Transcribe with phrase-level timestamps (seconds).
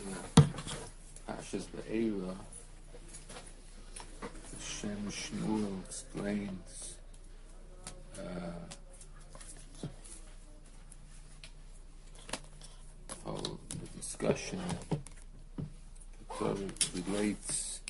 [0.00, 0.42] uh,
[1.28, 2.34] Pashas Be'era,
[4.60, 6.94] Shem Shmuel explains
[8.18, 8.22] uh,
[13.26, 14.60] the discussion
[16.38, 17.80] the relates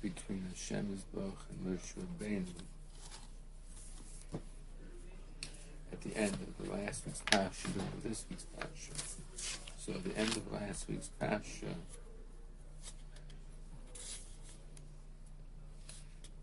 [0.00, 2.75] between Hashem Yisbach and Moshe Rabbeinu
[5.92, 8.92] at the end of the last week's Pasha and this week's Pasha.
[9.78, 11.74] So at the end of last week's Pasha,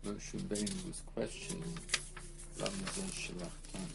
[0.06, 1.78] Moshe Rabbeinu was questioning
[2.58, 3.88] Lama Shalachtan.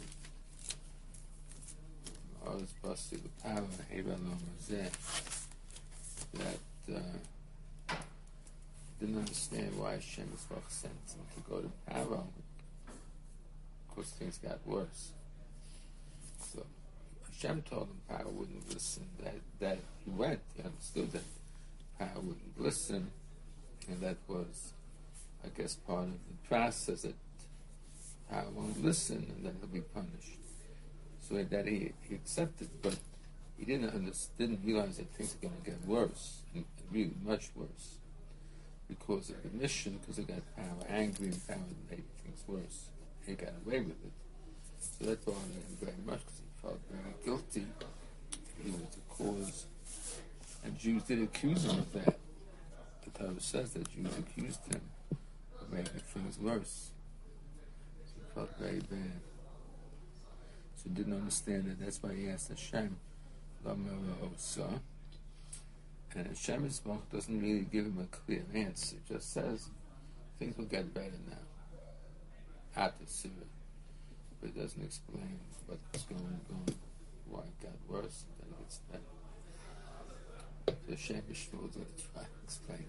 [2.45, 4.37] I was busting the power, Heba Lama
[6.33, 6.59] that
[6.93, 7.95] uh,
[8.99, 10.27] didn't understand why Hashem
[10.67, 12.23] sent him to go to Paro
[13.89, 15.11] because things got worse.
[16.53, 16.65] So
[17.27, 19.05] Hashem told him Paro wouldn't listen.
[19.23, 21.23] That that he went, he understood that
[21.99, 23.11] Paro wouldn't listen,
[23.87, 24.73] and that was,
[25.43, 27.15] I guess, part of the process that
[28.31, 30.37] Paro won't listen, and then he'll be punished.
[31.21, 32.97] So that he, he accepted, but
[33.57, 37.51] he didn't understand, didn't realize that things are going to get worse, and, really much
[37.55, 37.97] worse
[38.87, 42.89] because of the mission, because he got Paro angry and Paro made things worse.
[43.27, 44.11] He got away with it.
[44.79, 47.65] So that bothered him very much because he felt very guilty.
[48.63, 49.65] He was the cause.
[50.63, 52.19] And Jews did accuse him of that.
[53.03, 54.81] The Torah says that Jews accused him
[55.61, 56.91] of making things worse.
[58.05, 59.21] So he felt very bad.
[60.75, 61.79] So he didn't understand that.
[61.79, 62.97] That's why he asked Hashem,
[63.65, 64.81] Osa.
[66.15, 68.95] And Hashem Yisbach doesn't really give him a clear answer.
[68.97, 69.69] It just says
[70.39, 71.37] things will get better now.
[72.99, 73.47] The Sivir.
[74.43, 76.75] It doesn't explain what's going on,
[77.27, 78.49] why it got worse, then
[78.93, 79.01] it.
[80.67, 82.85] So Hashem Yisbach is to try to explain.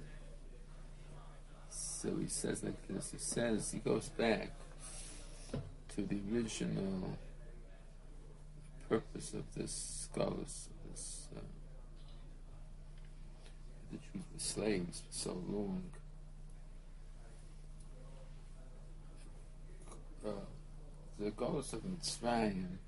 [1.71, 3.11] So he says like this.
[3.13, 4.53] He says, he goes back
[5.97, 7.19] to the original
[8.89, 11.41] purpose of this scholars, this uh,
[13.91, 15.83] the Jews were slaves for so long.
[20.27, 20.31] Uh,
[21.21, 22.79] the Golos of Mitzrayim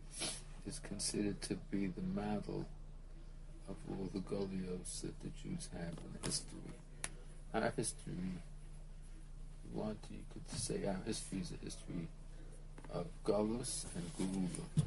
[0.67, 2.65] is considered to be the model
[3.69, 6.73] of all the Golios that the Jews have in history.
[7.53, 8.41] Our history,
[9.75, 12.09] want you could say our history is a history
[12.91, 14.85] of Golos and Geula.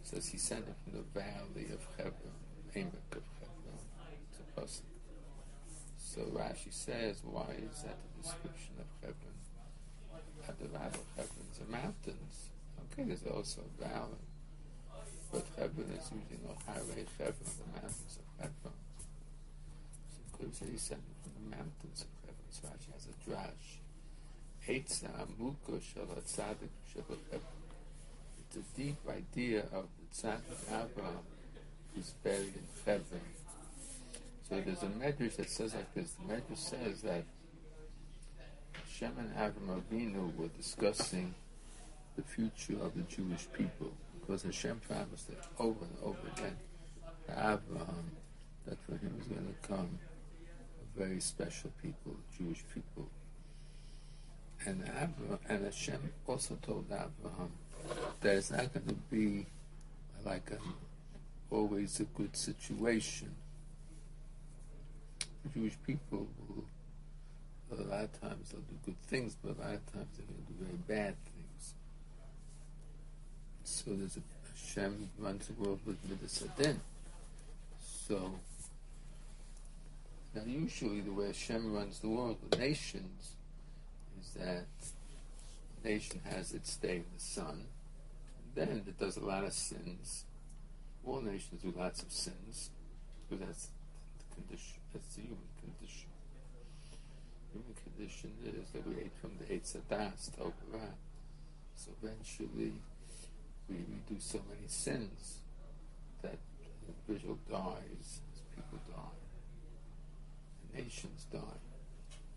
[0.03, 2.37] says he sent him from the valley of Hebron,
[2.77, 3.81] Amek of Hebron,
[4.35, 4.83] to Pasuk.
[5.97, 9.35] So Rashi says, why is that a description of Hebron?
[10.47, 12.51] At the valley of Hebron is mountains.
[12.93, 14.29] Okay, there's also a valley.
[15.33, 18.75] But Hebron is usually not Harei Hebron, the mountains of Hebron.
[20.41, 22.51] Jews are descended from the mountains of Hebron.
[22.51, 23.81] So Rashi has a drash.
[24.69, 26.23] Eitza Amuko Shalot
[28.39, 31.25] It's a deep idea of the Tzadik Abraham
[31.95, 33.21] who's buried in Hebron.
[34.49, 36.13] So there's a medrash that says like this.
[36.13, 37.25] The medrash says that
[38.91, 41.35] Shem and Avram Avinu were discussing
[42.17, 46.57] the future of the Jewish people because Hashem promised it over and over again
[47.27, 48.13] to Abraham
[48.67, 49.99] that for him was going to come
[50.81, 53.09] a very special people, Jewish people.
[54.67, 57.53] And Abraham, and Hashem also told Abraham
[58.21, 59.47] that it's not going to be
[60.25, 63.35] like a, always a good situation.
[65.43, 66.65] The Jewish people will,
[67.79, 70.47] a lot of times they'll do good things, but a lot of times they're going
[70.47, 71.75] to do very bad things.
[73.65, 74.21] So there's a
[74.75, 76.77] Hashem runs the world with Midas HaDin.
[78.09, 78.33] So
[80.35, 83.37] now usually the way Hashem runs the world with nations
[84.21, 84.67] is that
[85.83, 87.65] a nation has its day in the sun,
[88.55, 90.25] then it does a lot of sins.
[91.05, 92.71] All nations do lots of sins,
[93.29, 93.69] because that's
[94.19, 96.09] the condition, that's the human condition.
[97.53, 100.95] Human condition is that we ate from the Eitz HaDaas, Tobara.
[101.77, 102.73] So eventually we,
[103.69, 103.77] we
[104.09, 105.39] do so many sins
[106.23, 109.24] that the individual dies as people die.
[110.75, 111.39] Nations die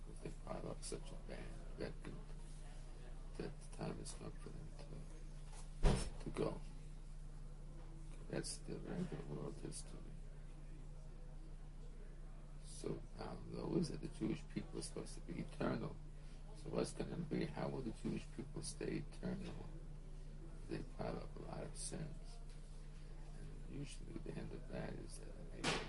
[0.05, 1.39] because they pile up such a bad
[1.79, 2.27] record
[3.37, 4.69] that the time has come for them
[5.83, 5.89] to,
[6.23, 6.53] to go.
[8.31, 9.97] That's the regular world history.
[12.81, 12.99] So
[13.53, 14.01] low is it?
[14.01, 15.95] The Jewish people are supposed to be eternal.
[16.61, 17.47] So what's going to be?
[17.57, 19.65] How will the Jewish people stay eternal?
[20.69, 22.37] They pile up a lot of sins.
[23.39, 25.87] And usually the end of that is that a nation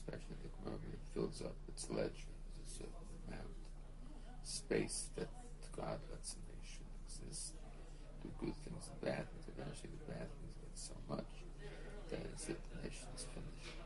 [0.00, 0.80] Especially the Gemara
[1.12, 2.32] fills up its ledger.
[2.56, 5.28] There's a certain amount of space that
[5.76, 7.54] God lets a nation exist,
[8.22, 9.44] do good things and bad things.
[9.52, 11.32] Eventually the bad things get so much
[12.10, 13.76] that it's it, the nation is finished.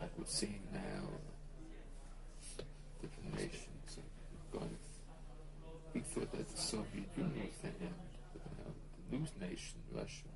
[0.00, 1.04] Like we're seeing now,
[3.00, 4.76] different nations are going.
[5.94, 7.94] We thought that the Soviet Union was the end,
[8.32, 8.72] but now
[9.10, 10.32] the news nation, Russia,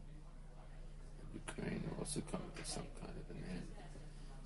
[1.19, 3.67] and Ukraine are also come to some kind of an end.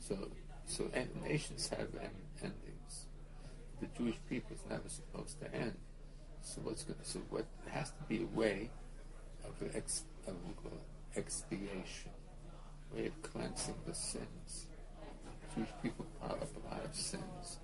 [0.00, 0.19] So,
[0.67, 0.91] so
[1.25, 2.11] nations have en-
[2.43, 3.06] endings.
[3.81, 5.76] The Jewish people is never supposed to end.
[6.43, 6.99] So what's going?
[7.05, 7.47] So what?
[7.69, 8.70] Has to be a way
[9.44, 10.35] of ex, of
[10.67, 10.70] uh,
[11.17, 12.11] expiation,
[12.93, 14.67] way of cleansing the sins.
[15.55, 17.58] Jewish people pile up a lot of sins.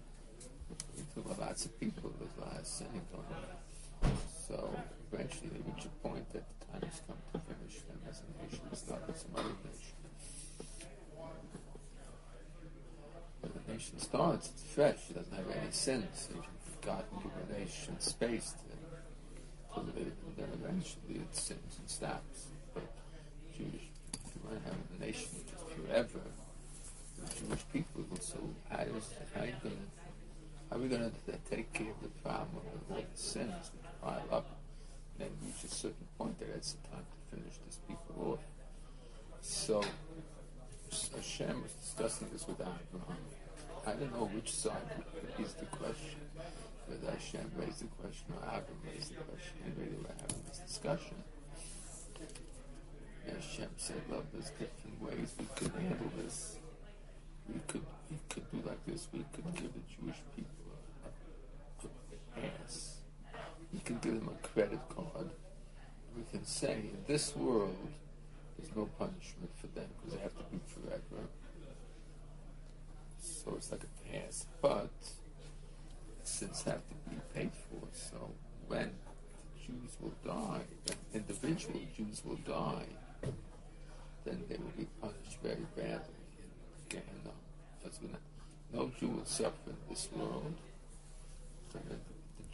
[0.96, 4.12] We talk about lots of people, with a lot of sinning going on.
[4.46, 4.70] So
[5.12, 8.44] eventually they reach a point that the time has come to finish them as a
[8.44, 9.96] nation and start with some other nation.
[13.40, 15.68] When the nation starts, it's fresh, it doesn't have any.
[16.80, 18.68] God can give a nation space to
[20.00, 22.46] it, and then eventually it sins and stops.
[22.72, 22.84] But
[23.56, 26.20] Jewish, if you want to have a nation just forever,
[27.18, 28.38] the Jewish people, will so
[28.70, 29.70] how, is, how are you to
[30.70, 33.90] how are we going to take care of the problem of all the sins which
[34.02, 34.57] pile up
[35.18, 38.40] then reach a certain point that it's time to finish these people off?
[39.40, 39.82] So
[41.14, 43.22] Hashem was discussing this with Abraham.
[43.86, 44.76] I don't know which side
[45.38, 46.20] is the question.
[46.86, 49.54] Whether Hashem raised the question or Abraham raised the question.
[49.64, 51.16] Anyway, they were having this discussion.
[53.26, 56.56] And Hashem said, Look, there's different ways we could handle this.
[57.48, 59.08] We could we could do like this.
[59.12, 60.64] We could give the Jewish people
[61.04, 62.87] a, a.
[63.72, 65.30] We can give them a credit card.
[66.16, 67.76] We can say, in this world,
[68.56, 71.28] there's no punishment for them because they have to be forever.
[73.20, 74.46] So it's like a pass.
[74.60, 74.90] But
[76.24, 77.86] sins have to be paid for.
[77.92, 78.30] So
[78.66, 82.86] when the Jews will die, when individual Jews will die,
[84.24, 86.48] then they will be punished very badly in
[86.88, 87.34] Gehenna.
[87.84, 88.16] Uh, when
[88.72, 90.54] no Jew will suffer in this world.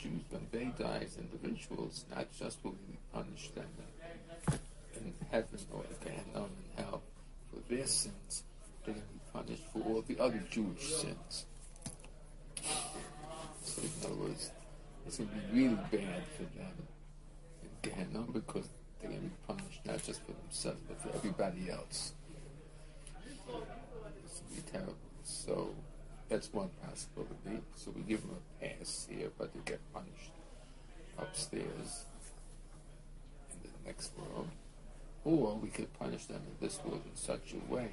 [0.05, 3.65] Jews, when they die as individuals, not just will we punish them
[4.49, 4.59] in,
[5.03, 7.01] in heaven or Gehenna in hell
[7.49, 8.43] for their sins,
[8.85, 11.47] they're going to be punished for all the other Jewish sins.
[13.65, 14.51] So in other words,
[15.07, 16.77] it's going to be really bad for them
[17.63, 18.69] in Gehenna because
[19.01, 22.13] they're going to be punished not just for themselves but for everybody else.
[23.27, 24.97] It's going to be terrible.
[25.23, 25.75] So
[26.35, 27.63] that's one possibility.
[27.77, 30.33] So we give them a pass here, but they get punished
[31.17, 32.07] upstairs
[33.53, 34.49] in the next world.
[35.25, 37.89] Or we could punish them in this world in such a way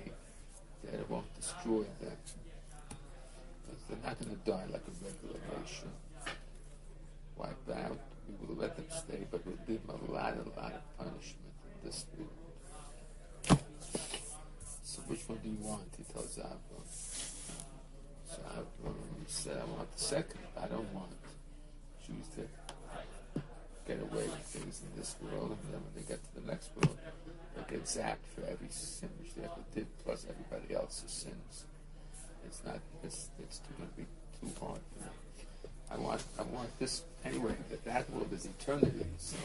[0.84, 2.18] that it won't destroy them.
[3.62, 5.92] Because they're not going to die like a regular nation.
[7.38, 10.74] Wiped out, we will let them stay, but we'll give them a lot, a lot
[10.74, 13.62] of punishment in this world.
[14.84, 15.94] So which one do you want?
[15.96, 17.11] He tells Avram.
[18.32, 18.96] So Avram
[19.28, 20.40] said, I want the second.
[20.58, 21.12] I don't want
[22.06, 23.42] Jews to
[23.86, 26.72] get away with things in this world, and then when they get to the next
[26.78, 26.98] world,
[27.54, 31.66] they'll get zapped for every sin which they ever did, plus everybody else's sins.
[32.46, 32.80] It's not.
[33.04, 34.08] It's, it's too going to be
[34.40, 35.14] too hard for them.
[35.92, 36.24] I want.
[36.40, 37.56] I want this anyway.
[37.70, 39.08] That that world is eternity.
[39.18, 39.36] So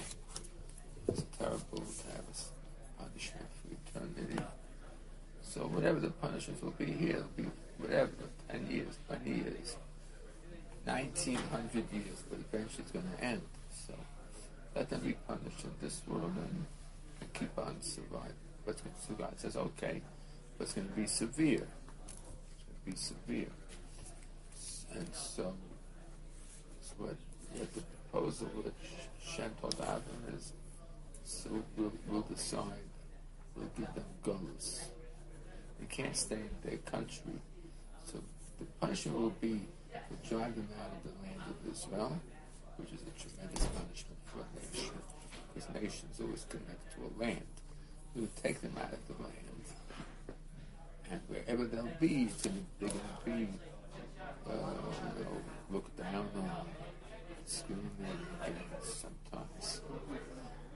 [1.08, 2.50] it's a terrible to have us
[2.98, 4.42] punishment for eternity.
[5.42, 7.46] So whatever the punishment will be here, it'll be
[7.78, 8.10] whatever,
[8.50, 9.76] 10 years, 20 years,
[10.84, 13.42] 1900 years, but eventually it's going to end.
[13.70, 13.94] So
[14.74, 16.66] let them be punished in this world and,
[17.34, 18.32] keep on surviving.
[18.64, 20.00] But so God says, okay,
[20.56, 21.66] but it's going to be severe.
[21.66, 23.50] It's going to be severe.
[24.94, 25.52] And so
[26.96, 27.16] what,
[27.52, 28.72] what the proposal which
[29.22, 30.52] Shem told Avram is,
[31.24, 32.62] so we'll, we'll decide,
[33.54, 34.80] we'll give them Golos.
[35.78, 37.32] They can't stay in their country.
[38.06, 38.22] So
[38.58, 39.60] the punishment will be
[39.92, 42.20] to drive them out of the land of Israel,
[42.76, 44.94] which is a tremendous punishment for a nation,
[45.52, 47.42] because nations always connect to a land.
[48.14, 49.64] We will take them out of the land,
[51.10, 53.48] and wherever they'll be, they're going to be,
[54.48, 56.66] uh, know, looked down on,
[57.44, 59.80] discriminated against, sometimes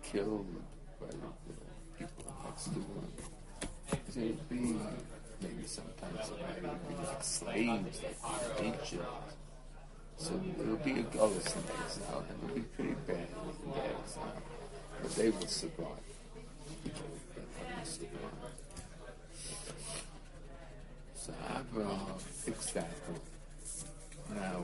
[0.02, 0.46] killed
[1.00, 1.14] by the
[1.96, 3.10] people next to them.
[5.71, 9.03] Sometimes like slaves, like ancient.
[10.17, 13.29] So it will be a in exile, and it will be pretty bad
[13.65, 14.43] in the exile.
[15.03, 15.87] But they will survive.
[16.85, 18.50] They will survive.
[21.15, 22.91] So I've uh, fixed that.
[24.35, 24.62] Now,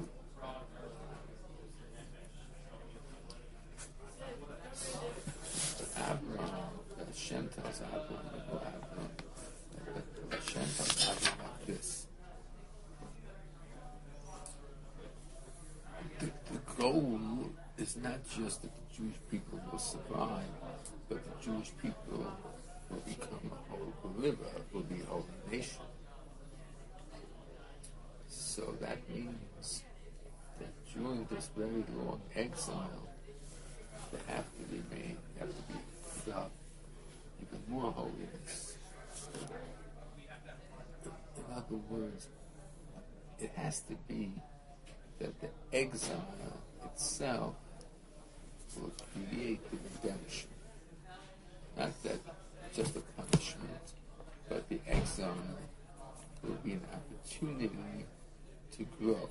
[5.97, 6.73] Abraham,
[7.07, 9.11] Hashem tells Abraham, Abraham,
[10.31, 12.07] Hashem tells Abraham like this.
[16.21, 20.45] The, the goal is not just that the Jewish people will survive,
[21.09, 22.33] but the Jewish people
[22.91, 25.83] will become a whole river, will be a whole nation.
[28.29, 29.83] So that means
[30.59, 33.09] that during this very long exile,
[34.13, 35.79] they have to remain, they have to be
[36.25, 36.51] without
[37.43, 38.77] even more holiness.
[41.37, 42.29] In other words,
[43.39, 44.33] it has to be
[45.19, 46.27] that the exile
[46.85, 47.55] itself
[48.81, 50.49] will create the redemption.
[51.77, 52.19] Not that
[52.75, 53.93] just a punishment,
[54.49, 55.37] but the exile
[56.43, 58.07] will be an opportunity
[58.73, 59.29] to grow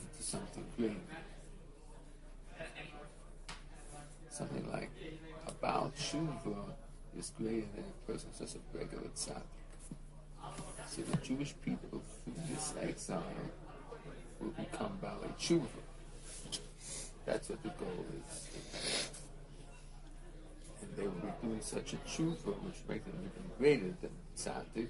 [0.00, 0.94] into something greater.
[4.30, 4.90] Something like
[5.46, 6.74] about tshuva
[7.24, 9.62] is greater than a person just a regular tzaddik.
[10.88, 13.22] So the Jewish people through this exile
[14.40, 15.82] will become Baalei tshuva.
[17.24, 18.48] That's what the goal is.
[20.82, 24.88] And they will be doing such a tshuva which makes them even greater than tzaddik,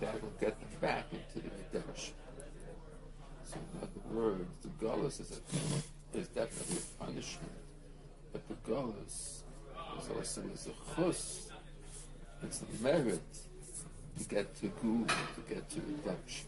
[0.00, 2.14] that will get them back into the redemption.
[3.44, 7.52] So in other words, the gullus is, a, is definitely a punishment,
[8.32, 9.42] but the gullus
[10.00, 11.51] is also a chus,
[12.44, 13.20] it's a merit
[14.18, 16.46] to get to gul, to get to redemption.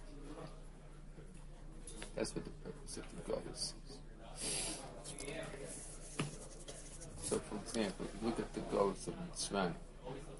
[2.16, 3.74] That's what the purpose of the gullus is.
[7.22, 9.72] So, for example, look at the Golos of Mitzrayim,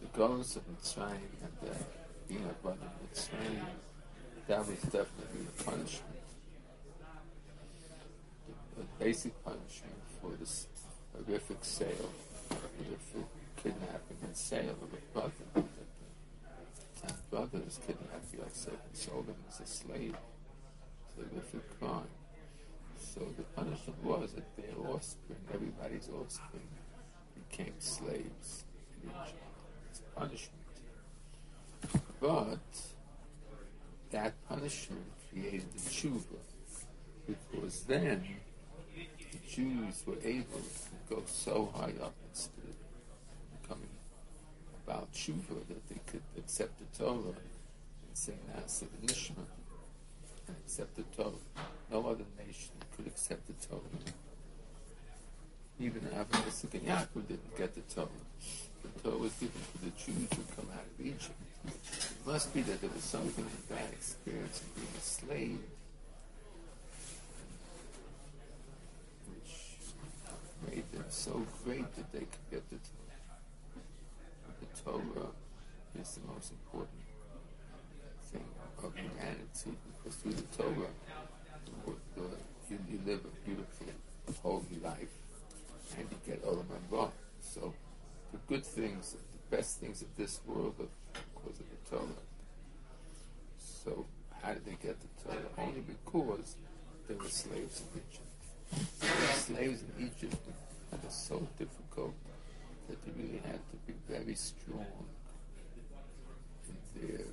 [0.02, 1.75] the Golos of Mitzrayim and the
[2.28, 3.64] being a brother of Mitzrayim,
[4.46, 6.20] that was definitely a punishment.
[8.46, 10.68] The, the basic punishment for this
[11.16, 12.11] horrific sale,
[12.50, 13.26] horrific
[13.64, 15.33] kidnapping and sale of a brother.
[15.54, 15.64] That
[16.76, 20.16] the ten brothers kidnapped Yosef and sold him as a slave.
[21.16, 22.12] Horrific crime.
[22.99, 26.68] So the punishment was that their offspring, everybody's offspring,
[27.49, 28.64] became slaves
[29.02, 29.38] in Egypt.
[29.90, 30.61] It's punishment.
[32.21, 32.59] But
[34.11, 36.40] that punishment created the tshuva,
[37.26, 38.26] because then
[38.94, 42.63] the Jews were able to go so high up in spirit,
[44.86, 49.44] about tshuva, that they could accept the Torah and say Naaseh Nishma
[50.46, 51.32] and accept the Torah.
[51.90, 53.80] No other nation could accept the Torah.
[55.80, 58.08] Even Abraham and Yaakov didn't get the Torah.
[58.82, 61.32] The Torah was given to the Jews who come out of Egypt.
[61.66, 65.58] It must be that there was something in that experience of being a slave
[69.32, 73.03] which made them so great that they could get the Torah.
[74.84, 75.30] Torah
[76.00, 77.00] is the most important
[78.30, 78.44] thing
[78.82, 80.90] of humanity because through the Torah
[82.70, 83.86] you, you live a beautiful,
[84.42, 85.08] holy life
[85.98, 87.10] and you get Olam Haba.
[87.40, 87.72] So
[88.32, 92.24] the good things, the best things of this world are because of the Torah.
[93.58, 94.06] So
[94.42, 95.48] how did they get the Torah?
[95.58, 96.56] Only because
[97.08, 99.36] they were slaves in Egypt.
[99.36, 100.36] Slaves in Egypt
[100.90, 102.14] were so difficult
[102.88, 104.86] that they really had to be very strong
[106.68, 107.24] in their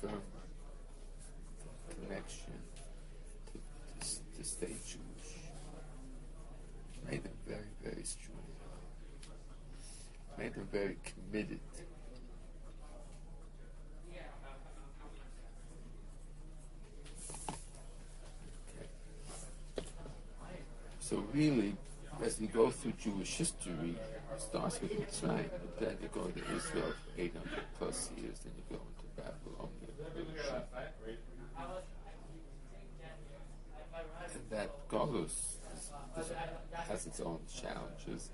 [0.00, 0.22] firm
[1.90, 2.52] connection
[3.46, 5.32] to, to, to stay Jewish.
[7.10, 8.38] Made them very, very strong.
[10.38, 11.60] Made them very committed.
[21.00, 21.76] So really,
[22.22, 23.96] as we go through Jewish history,
[24.40, 28.64] starts with Mitzrayim, but then you go to Israel for 800 plus years, then you
[28.76, 29.88] go into Babylonia.
[34.34, 35.56] And that Golos
[36.88, 38.30] has its own challenges,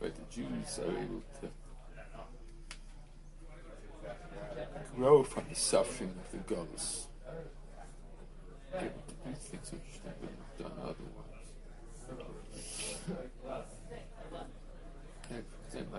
[0.00, 1.48] but the Jews are able to
[4.96, 7.06] grow from the suffering of the Golos.
[8.74, 11.13] Able to do things which they wouldn't have done otherwise.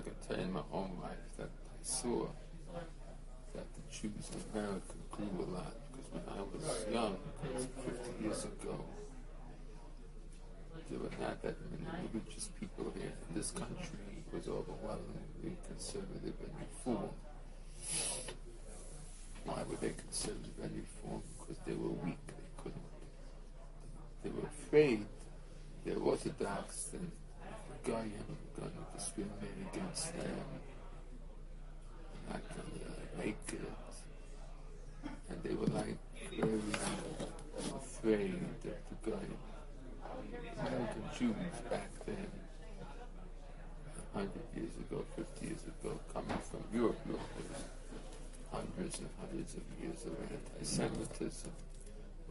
[0.06, 2.28] Like tell in my own life that I saw
[3.56, 8.44] that the Jews in America grew a lot because when I was young, 50 years
[8.44, 8.86] ago,
[10.90, 13.14] there were not that many religious people here.
[13.28, 17.10] And this country was overwhelmingly conservative and reform.
[19.46, 21.24] Why were they conservative and reform?
[21.40, 22.27] Because they were weak.
[22.27, 22.82] They couldn't.
[24.24, 25.06] They were afraid.
[25.86, 27.12] They're Orthodox and
[27.86, 28.12] Goyim
[28.60, 29.54] going to discriminate
[32.29, 33.62] Not going to make it.
[35.29, 35.98] And they were like
[36.31, 36.60] very
[37.75, 39.38] afraid of the Goyim.
[40.60, 42.27] American Jews back then,
[44.14, 47.20] 100 years ago, 50 years ago, coming from Europe, look,
[48.51, 51.51] hundreds and hundreds of years of anti-Semitism,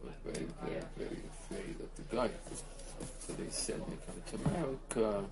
[0.03, 2.29] were very, very, very afraid of the guy.
[3.19, 5.25] So they said, they come to America,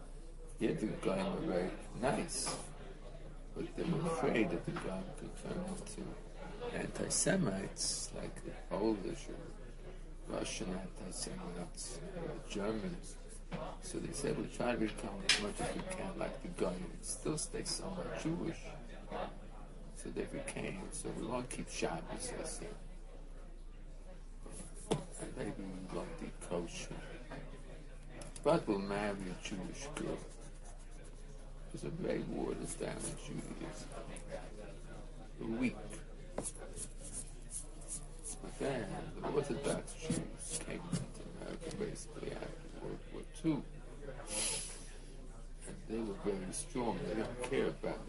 [0.71, 1.69] the guy were very
[2.01, 2.55] nice,
[3.55, 10.35] but they were afraid that the guy could turn into anti-Semites, like the Polish or
[10.35, 13.15] Russian anti-Semites, the Germans.
[13.81, 16.71] So they said we try to become as much as we can like the guy
[16.71, 18.57] and still stay somewhat Jewish.
[19.95, 22.75] So they became, so we won't keep Shabbos, I said.
[25.21, 26.95] And maybe we won't be kosher.
[28.43, 30.17] But we'll marry a Jewish girl.
[31.73, 33.89] Because a great war is down in Judaism.
[35.39, 35.75] We're weak.
[36.35, 36.45] But
[38.59, 38.85] then
[39.19, 43.57] the Orthodox Jews came into America basically after World War II.
[45.67, 46.99] And they were very strong.
[47.07, 48.01] They didn't care about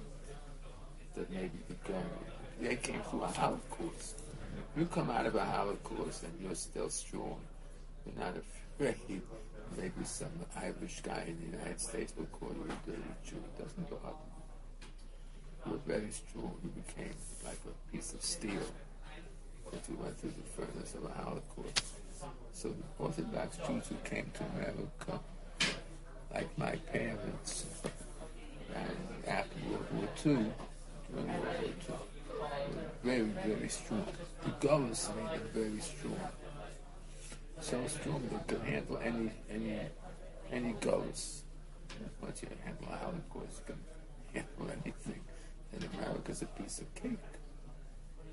[1.15, 2.29] that maybe the government.
[2.61, 4.21] They came through a Holocaust.
[4.77, 7.41] You come out of a Holocaust and you're still strong.
[8.05, 9.23] You're not afraid.
[9.77, 13.37] Maybe some Irish guy in the United States will call you a dirty Jew.
[13.37, 14.15] It doesn't bother
[15.67, 15.71] you.
[15.71, 16.55] You're very strong.
[16.63, 18.63] You became like a piece of steel
[19.73, 21.95] that you went through the furnace of a Holocaust.
[22.53, 25.21] So the Orthodox Jews who came to America,
[26.33, 27.67] like my parents,
[28.75, 28.97] and
[29.27, 30.53] after World War II,
[31.13, 31.95] during World War II,
[32.75, 34.07] were very, very strong.
[34.45, 36.19] The Gullus made them very strong.
[37.65, 39.81] So strong they could handle any any
[40.53, 41.45] any Gullus.
[42.21, 43.81] Once you handle a Holocaust, you can
[44.35, 45.21] handle anything.
[45.73, 47.17] And America's a piece of cake.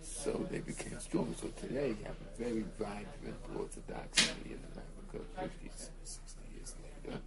[0.01, 1.33] So they became strong.
[1.39, 5.69] So today you have a very vibrant orthodoxy in America 50,
[6.03, 7.17] 60 years later.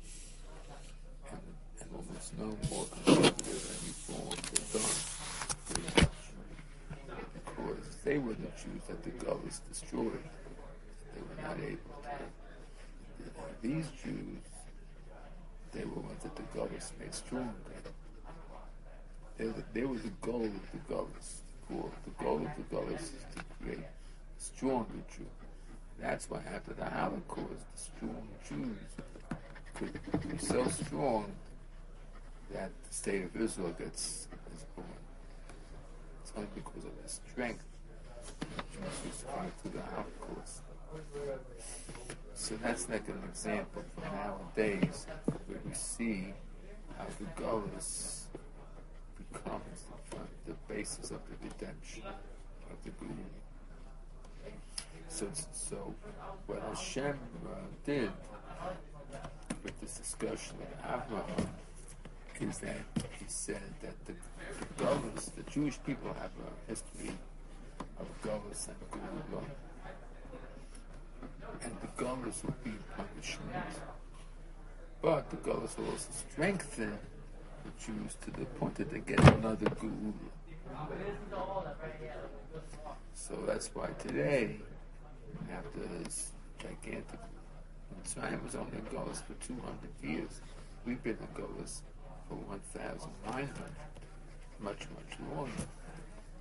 [1.33, 1.41] And,
[1.81, 3.65] and almost no more conservative
[4.09, 4.83] than
[5.97, 6.09] done.
[7.33, 10.29] Because they were the Jews that the Gullus destroyed.
[11.15, 11.94] They were not able.
[13.65, 14.45] These Jews,
[15.73, 17.51] they were ones that the Gullus made stronger.
[19.39, 23.25] They were, they were the goal of the Gullus the goal of the Gullus is
[23.35, 23.87] to create
[24.37, 25.25] stronger Jew.
[25.99, 29.39] That's why after the Holocaust, the strong Jews
[29.77, 31.33] could be so strong
[32.53, 34.87] that the state of Israel gets is born.
[36.23, 37.65] It's only because of their strength
[38.71, 40.61] Jews respond to the Holocaust.
[42.35, 45.07] So that's like an example for nowadays
[45.47, 46.35] where we see
[46.99, 48.25] how the Golas
[49.33, 53.13] becomes the, the basis of the redemption of the Guru.
[55.09, 55.95] So, so
[56.47, 57.17] what Hashem
[57.47, 57.51] uh,
[57.87, 58.11] did
[59.63, 61.49] with this discussion with Abraham
[62.41, 62.77] is that
[63.19, 64.15] he said that the,
[64.77, 67.13] the the Jewish people have a history
[67.99, 69.43] of Golas and Gula.
[71.63, 73.67] And the Golas will be punishment.
[75.01, 76.99] But the Golas will also strengthen
[77.65, 80.13] the Jews to the point that they get another Gula.
[83.15, 84.57] So that's why today,
[85.53, 87.21] after this gigantic
[87.95, 89.63] Mitzrayim was only a Golas for 200
[90.03, 90.41] years,
[90.85, 91.83] we've been a Golas
[92.29, 93.49] for 1,900,
[94.61, 95.53] much, much longer.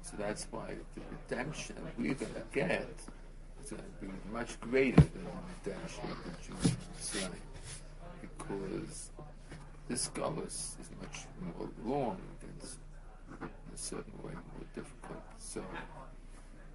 [0.01, 2.89] So that's why the redemption we're going to get
[3.71, 7.29] be much greater than the redemption of the Jewish Messiah.
[8.21, 9.11] Because
[9.87, 12.69] this Gullus is much more long and
[13.41, 15.23] in a certain way more difficult.
[15.37, 15.63] So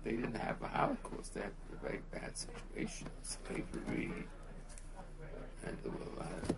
[0.05, 4.12] they didn't have a Holocaust, they had a very bad situation, slavery,
[5.66, 6.57] and there were a lot of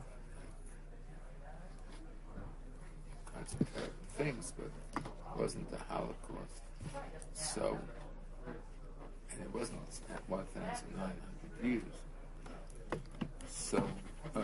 [3.33, 3.57] kinds
[4.17, 6.63] things, but it wasn't the Holocaust.
[7.33, 7.79] So,
[9.41, 9.81] and it wasn't
[10.13, 11.13] at 1,900
[11.63, 11.83] years.
[13.49, 13.83] So,
[14.37, 14.43] uh,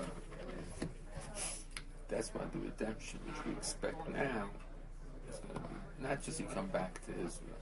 [2.09, 4.48] that's why the redemption which we expect now
[5.28, 7.61] is going to be not just he come back to Israel,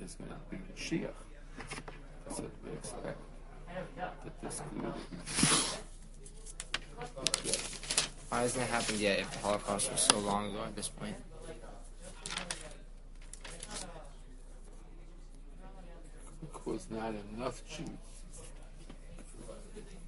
[0.00, 1.10] it's going to be Mashiach.
[2.26, 3.18] That's what we expect.
[3.96, 4.94] That this group
[8.30, 11.16] Why hasn't it happened yet if the Holocaust was so long ago at this point?
[16.66, 17.86] Because not enough Jews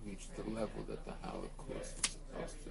[0.05, 2.71] reached the level that the Holocaust was supposed to.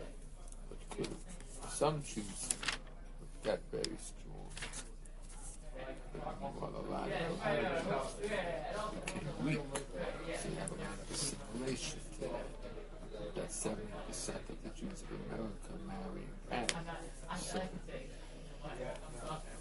[0.67, 1.71] But could have.
[1.71, 2.50] Some Jews
[3.45, 4.52] got very strong.
[6.13, 7.12] But a lot of,
[7.80, 9.62] Jews became weak,
[10.36, 12.43] so you have a lot of assimilation today.
[13.36, 16.73] That 70% of the Jews of America marry and
[17.38, 17.62] So,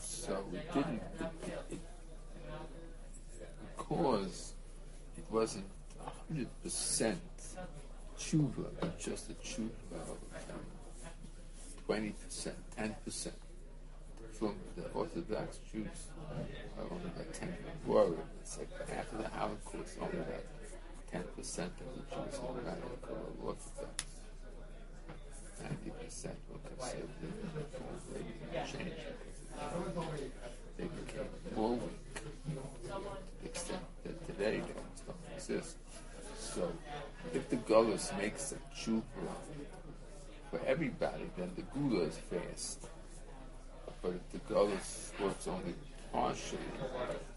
[0.00, 1.02] so it didn't,
[3.88, 4.54] because
[5.16, 5.64] it wasn't
[6.32, 7.16] 100%
[8.18, 10.08] tshuva, but just a tshuva of
[10.50, 10.60] um,
[11.88, 13.30] 20%, 10%
[14.32, 15.86] from the Orthodox Jews
[16.78, 18.18] are only about 10 worried.
[18.40, 20.44] It's like after the Holocaust, only about
[21.12, 24.04] 10% of the Jews in America were Orthodox.
[25.62, 27.08] 90% were conservative.
[28.12, 28.94] They didn't.
[30.76, 32.05] They became more weak
[34.36, 35.76] today they don't exist.
[36.38, 36.70] So
[37.34, 39.02] if the Gullus makes a tshuva
[40.50, 42.86] for everybody, then the Gula is fast.
[44.02, 45.74] But if the Gullus works only
[46.12, 46.58] partially,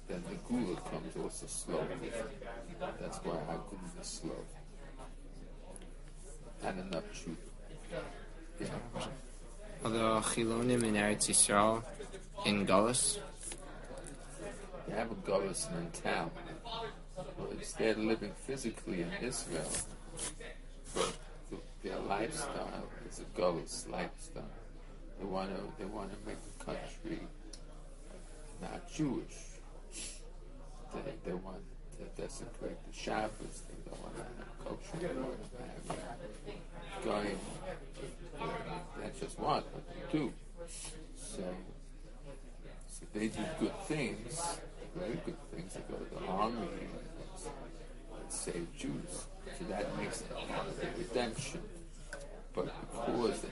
[0.07, 2.12] then the Gula comes also slowly.
[2.99, 4.45] That's why our Gula is slow.
[6.63, 7.35] And enough tshuva.
[8.59, 8.67] Yeah.
[9.83, 11.83] Are the Chilonim in Eretz Yisrael
[12.45, 13.19] in Gullus?
[14.88, 16.48] They have a Gullus mentality.
[17.78, 19.69] They're living physically in Israel,
[20.95, 21.13] but
[21.84, 24.43] their lifestyle is a Gullus lifestyle.
[25.19, 27.19] They want to they want to make the country
[28.62, 29.36] not Jewish.
[30.93, 31.62] They, they want
[31.98, 33.63] to desecrate the Shabbos.
[33.67, 35.13] They don't want to have culture.
[35.13, 37.39] They want to have going.
[39.02, 40.34] That's just one, but they do.
[41.15, 41.43] So,
[42.89, 44.58] so they do good things,
[44.95, 45.74] very good things.
[45.74, 46.67] They go to the army
[47.45, 49.28] and save Jews.
[49.58, 51.62] So that makes it part of the redemption.
[52.54, 53.52] But because they're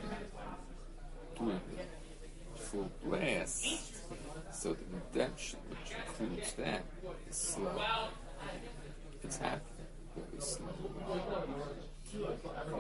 [1.37, 1.61] doing
[2.55, 3.65] the full blast,
[4.51, 6.83] so the redemption, which includes that,
[7.29, 7.81] is slow.
[9.23, 9.77] It's happening
[10.17, 10.67] very slow.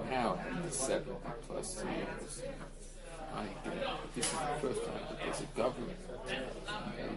[0.09, 1.11] Now, after 70
[1.47, 2.41] plus years,
[3.35, 5.97] I get, this is the first time that there's a government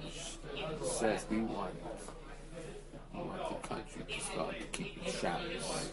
[0.02, 1.74] which says we want,
[3.18, 5.92] want the country to start keeping Shabbos.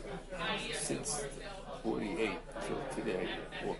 [0.73, 1.25] Since
[1.83, 2.29] 48
[2.67, 3.29] till today,
[3.63, 3.77] which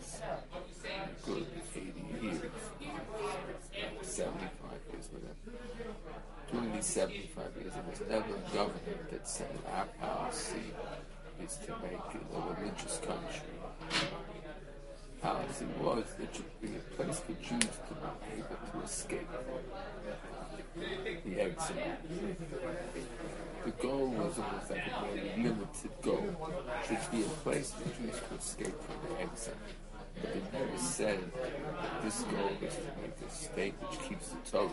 [0.00, 2.40] is a good 80 years,
[4.02, 4.50] 75
[4.92, 5.58] years, whatever.
[6.50, 10.72] During these 75 years, there was never a government that said our policy
[11.42, 13.56] is to make it a religious country.
[15.20, 19.28] Policy was that it should be a place for Jews to be able to escape
[21.36, 21.76] the.
[23.64, 26.24] The goal was almost like a very limited goal.
[26.86, 29.54] Should be a place for Jews to escape from the exile.
[30.20, 34.50] But it never said that this goal is to make a state which keeps the
[34.50, 34.70] Torah.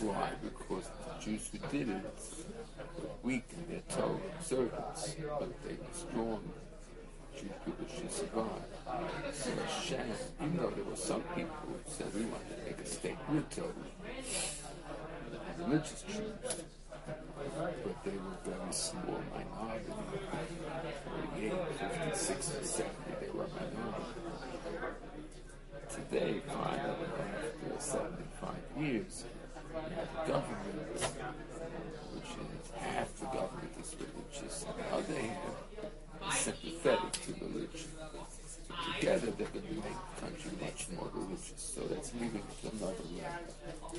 [0.00, 0.30] Why?
[0.42, 2.04] Because the Jews who did it
[2.98, 6.40] were weak in their Torah observance, but they were strong.
[7.36, 8.64] Jewish people should survive.
[9.34, 10.06] So Hashem,
[10.42, 13.48] even though there were some people who said we want to make a state with
[13.54, 13.72] Torah,
[15.66, 16.62] religious Jews,
[17.06, 19.92] but they were very small minority.
[21.34, 21.52] 48,
[22.10, 24.20] 50, 60, 70, they were minority.
[25.88, 27.06] Today, finally,
[27.68, 29.24] after 75 years,
[29.74, 31.00] we have government,
[32.14, 35.20] which is half the government is religious, and the other
[36.20, 37.90] half sympathetic to religion.
[38.68, 41.52] So together, they're going to make the country much more religious.
[41.56, 43.98] So that's moving to another level.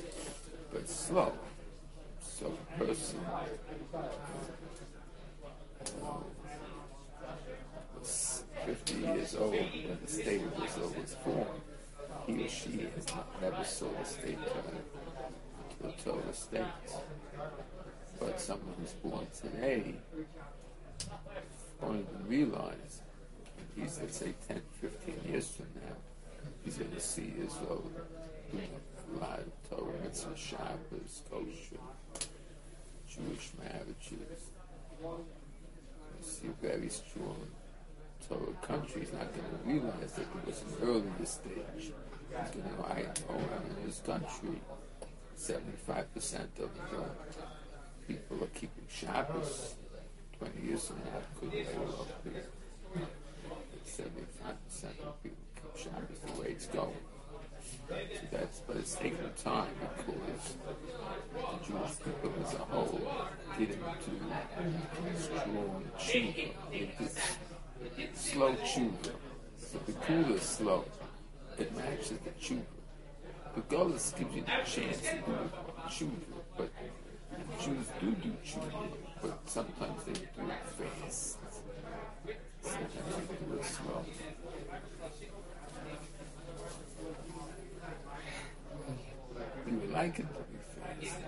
[0.72, 1.32] But it's slow.
[2.20, 3.38] So a person uh,
[7.98, 8.44] was
[9.32, 9.54] 50 years old
[9.88, 11.46] when the state of Israel was formed,
[12.26, 13.06] he or she has
[13.40, 16.62] never saw the state into a total state.
[18.20, 19.94] But someone who's born today
[21.80, 23.00] won't even realize
[23.74, 25.96] he's, let's say, 10, 15 years from now,
[26.64, 27.90] he's going to see Israel
[29.20, 31.80] of Torah, mitzvah, Shabbos, kosher,
[33.08, 34.50] Jewish marriages.
[36.22, 37.48] See very strong
[38.32, 39.02] Torah country.
[39.02, 41.62] He's not going to realize that it was an earlier stage.
[41.76, 44.60] He's going to know, I oh, know I'm in this country.
[45.38, 47.04] 75% of the
[48.06, 49.74] people are keeping Shabbos.
[50.38, 52.30] 20 years from now, could very well be
[53.86, 54.04] 75%
[55.06, 56.96] of people keep Shabbos the way it's going.
[57.88, 57.94] So
[58.30, 60.56] that's, but it's taking time because
[61.34, 63.00] the Jewish people as a whole
[63.58, 64.14] didn't do
[65.18, 67.51] strong tshuva.
[68.14, 69.12] Slow tshuva.
[69.58, 70.84] So the kula is slow.
[71.58, 72.62] It matches the tshuva.
[73.54, 75.50] The Golas gives you the chance to do
[75.88, 76.10] tshuva,
[76.56, 76.70] but
[77.60, 78.88] Jews do do tshuva,
[79.20, 81.38] but sometimes they do it fast.
[82.62, 84.04] Sometimes they do it slow.
[89.64, 91.18] Do You like it to be fast.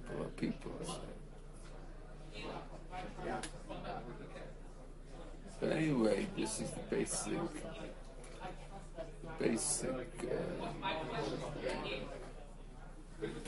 [0.00, 0.72] People are people.
[5.60, 7.38] But anyway, this is the basic,
[9.38, 9.90] basic
[10.24, 10.66] uh,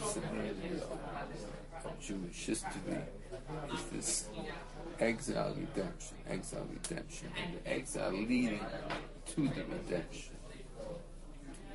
[0.05, 0.53] scenario
[1.85, 2.99] of Jewish history
[3.73, 4.29] is this
[5.01, 8.61] exile redemption, exile redemption, and the exile leading
[9.27, 10.35] to the redemption.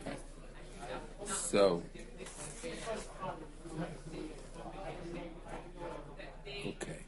[0.05, 0.17] Okay.
[1.25, 1.83] So,
[6.67, 6.99] okay.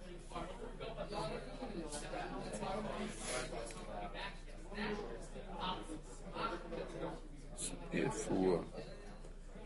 [7.57, 8.63] So therefore,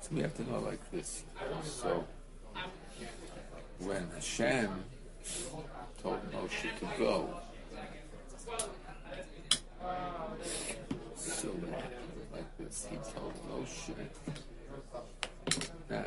[0.01, 1.23] so we have to know like this.
[1.63, 2.05] So,
[3.79, 4.69] when Hashem
[6.01, 7.29] told Moshe to go,
[11.17, 12.87] so what happened like this?
[12.89, 13.93] He told Moshe,
[15.89, 16.05] now,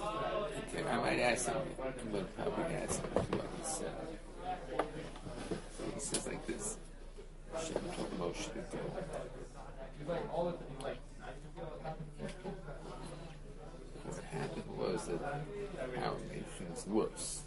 [0.00, 1.62] okay, I might ask something.
[1.78, 4.18] I'm going to probably ask something to what he said.
[5.78, 6.76] So he says like this.
[7.54, 8.78] Hashem told Moshe to go.
[10.08, 10.24] What
[14.32, 15.20] happened was that
[16.00, 17.42] how it made things worse.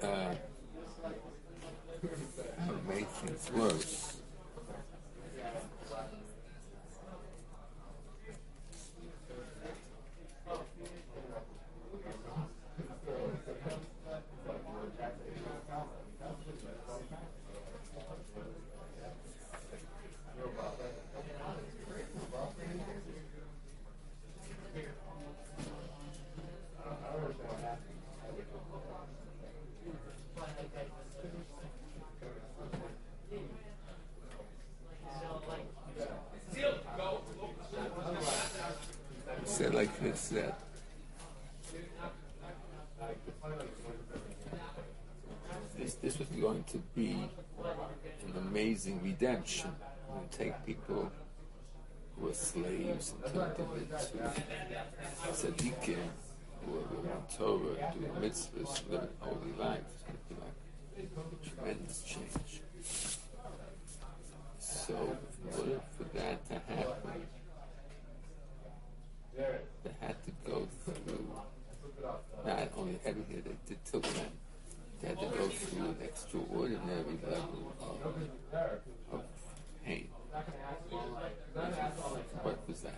[0.00, 0.34] Uh,
[2.58, 4.10] how it made things worse.
[39.60, 40.60] said like this that
[45.76, 47.16] this this was going to be
[48.26, 49.70] an amazing redemption.
[50.08, 51.10] You take people
[52.16, 53.96] who were slaves and turn them into
[55.32, 55.96] tzaddikim,
[56.64, 59.84] who are learning Torah, doing mitzvahs, living holy be like
[61.42, 62.60] tremendous change.
[64.58, 67.26] So, in order for that to happen,
[69.36, 71.30] they had to go through
[72.44, 74.30] not only everything they did till then,
[75.00, 79.22] they had to go through an extraordinary level of, of
[79.84, 80.08] pain.
[82.42, 82.94] What was that?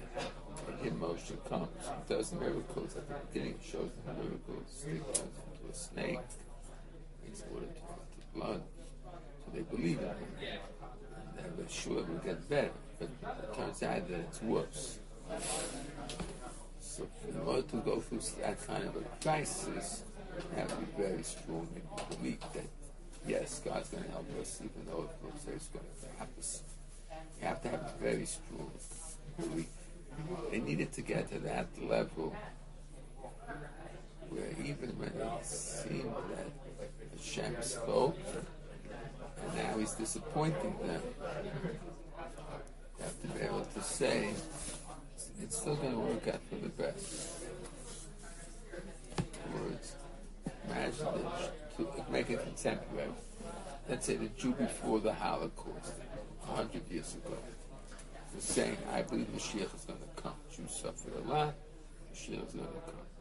[0.69, 5.71] And emotion comes, he does miracles at the beginning, shows them miracles, he turns into
[5.71, 6.21] a snake,
[7.25, 7.62] makes water turn into
[8.35, 8.63] blood.
[9.45, 10.17] So they believe in him.
[11.39, 14.99] And they were sure it would get better, but it turns out that it's worse.
[16.81, 20.05] So in order to go through that kind of a crisis,
[20.37, 22.67] you have to be very strong your belief that
[23.27, 26.63] yes, God's going to help us, even though it looks like it's going to us.
[27.41, 28.71] You have to have a very strong
[29.39, 29.67] belief.
[30.51, 32.37] They needed to get to that level
[34.35, 36.49] where even when it seemed that
[37.17, 38.19] Hashem spoke,
[39.45, 41.03] and now he's disappointing them,
[42.99, 44.31] you have to be able to say,
[45.43, 47.29] it's still going to work out for the best.
[49.55, 49.97] Words.
[50.71, 53.11] Imagine that, to make it contemporary.
[53.89, 55.95] Let's say the Jew before the Holocaust,
[56.45, 57.37] a hundred years ago,
[58.35, 60.35] was saying, I believe Mashiach is going to come.
[60.55, 61.55] Jews suffered a lot,
[62.15, 63.12] Mashiach is going to come.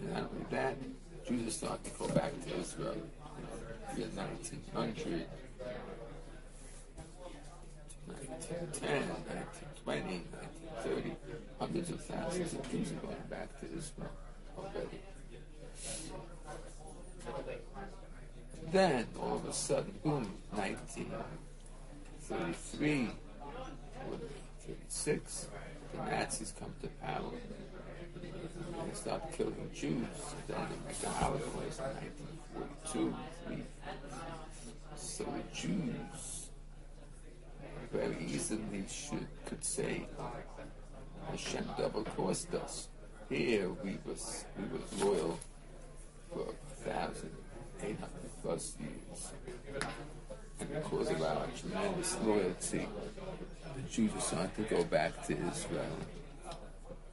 [0.00, 0.76] And not only that,
[1.26, 2.96] Jews are starting to go back to Israel.
[3.96, 5.26] You know, 1900,
[8.06, 9.08] 1910,
[9.84, 11.16] 1920, 1930,
[11.58, 14.12] hundreds of thousands of Jews are going back to Israel
[14.56, 15.00] already.
[18.70, 23.10] Then, all of a sudden, boom, 1933,
[24.66, 25.48] 36,
[25.92, 27.32] the Nazis come to power.
[28.86, 30.06] They start killing Jews.
[30.46, 32.62] They make the Holocaust in
[33.04, 33.14] 1942,
[34.96, 36.48] So the Jews
[37.92, 40.06] very easily should could say
[41.30, 42.88] Hashem double crossed us.
[43.28, 45.38] Here we was we was loyal
[46.32, 47.30] for a thousand
[47.82, 49.32] eight hundred plus years.
[50.60, 52.86] And because of our tremendous loyalty,
[53.76, 55.98] the Jews starting to go back to Israel.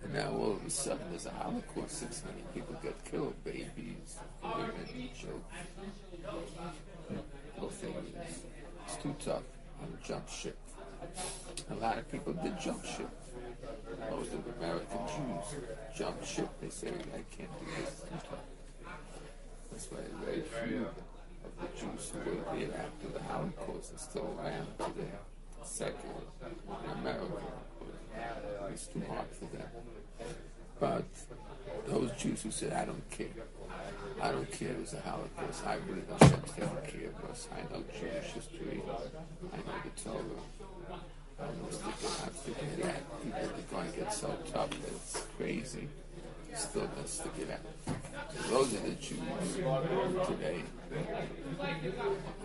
[0.05, 4.19] And now all of a sudden there's a Holocaust, six million people get killed, babies,
[4.43, 5.41] women, children.
[7.57, 7.95] Whole thing
[8.85, 9.41] it's too tough.
[9.81, 10.57] I'm jump ship.
[11.71, 13.09] A lot of people did jump ship.
[14.11, 15.61] Most of American Jews
[15.97, 16.49] jump ship.
[16.61, 18.05] They say, I can't do this.
[19.71, 24.39] That's why very few of the Jews who were there after the Holocaust are still
[24.39, 25.09] around today.
[25.63, 26.21] Secular
[26.83, 27.41] in America.
[28.71, 29.67] It's too hard for them.
[30.79, 31.05] But
[31.87, 33.27] those Jews who said, I don't care.
[34.21, 35.65] I don't care there's a Holocaust.
[35.65, 37.47] I believe Hashem's taking care us.
[37.51, 38.81] I know Jewish history.
[39.53, 40.41] I know the Torah.
[41.37, 43.23] I know people have to get at.
[43.23, 45.87] People are going to get so tough that it's crazy.
[46.55, 47.95] Still going to stick it out.
[48.33, 49.19] So those are the Jews
[50.27, 50.63] today.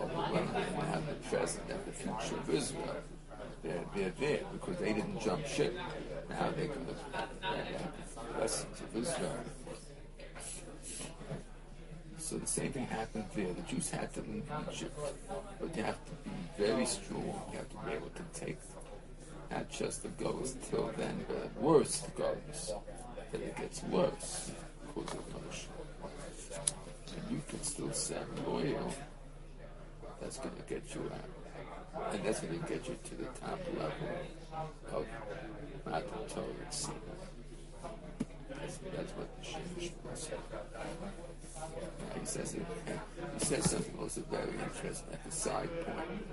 [0.01, 2.97] Overwhelming now the present and the future of Israel.
[3.63, 5.77] They're, they're there because they didn't jump ship.
[6.29, 9.45] Now they're going to the lessons of Israel.
[12.19, 13.53] So the same thing happened there.
[13.53, 14.99] The Jews had to leave Egypt,
[15.61, 17.43] but you have to be very strong.
[17.53, 18.59] You have to be able to take
[19.51, 22.73] not just the goes till then, but worse the goes.
[23.33, 24.53] Then it gets worse
[24.87, 25.67] because of Moshe.
[27.17, 28.95] And you can still send loyal.
[30.21, 31.40] That's going to get you out.
[32.13, 33.93] And that's going to get you to the top level
[34.93, 35.07] of
[35.87, 36.47] Matan Torah.
[36.63, 36.89] That's,
[38.97, 40.31] that's what the Shemish was.
[42.19, 42.67] He says it,
[43.39, 46.25] he says something also very interesting at the side point.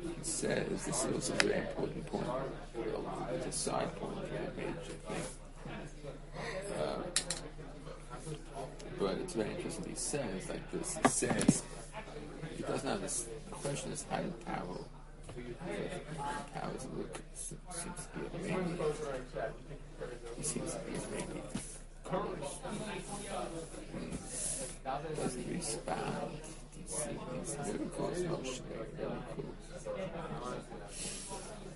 [0.00, 2.26] He says this is also a very important point.
[3.34, 5.22] It's a side point, a major thing.
[6.80, 7.02] Uh,
[8.98, 9.86] but it's very interesting.
[9.88, 10.98] He says like this.
[11.02, 11.62] He says
[12.70, 13.36] he understand.
[13.48, 14.84] The question is how did Paro
[16.54, 18.30] Paro is a little, seems to be a.
[20.36, 21.44] He seems to be a maniac.
[25.16, 26.40] Doesn't respond.
[26.76, 27.06] These,
[27.66, 29.58] miracles, Moshe miracles.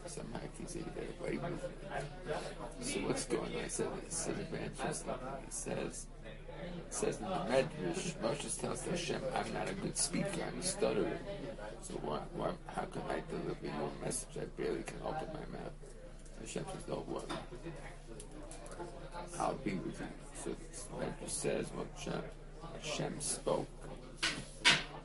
[0.07, 2.84] Somehow he's able to get away with it.
[2.84, 3.62] So what's going on?
[3.62, 5.14] He says, he says very interesting.
[5.45, 6.07] He says,
[6.90, 11.18] says in the Medrash, Moshe tells Hashem, I'm not a good speaker, I'm a stutterer.
[11.82, 14.36] So why, why, how can I deliver your message?
[14.40, 15.72] I barely can open my mouth.
[16.40, 17.24] Hashem says, oh, don't worry.
[19.38, 20.06] I'll be with you.
[20.42, 20.50] So
[20.98, 22.22] like it says what Hashem,
[22.82, 23.68] Hashem spoke.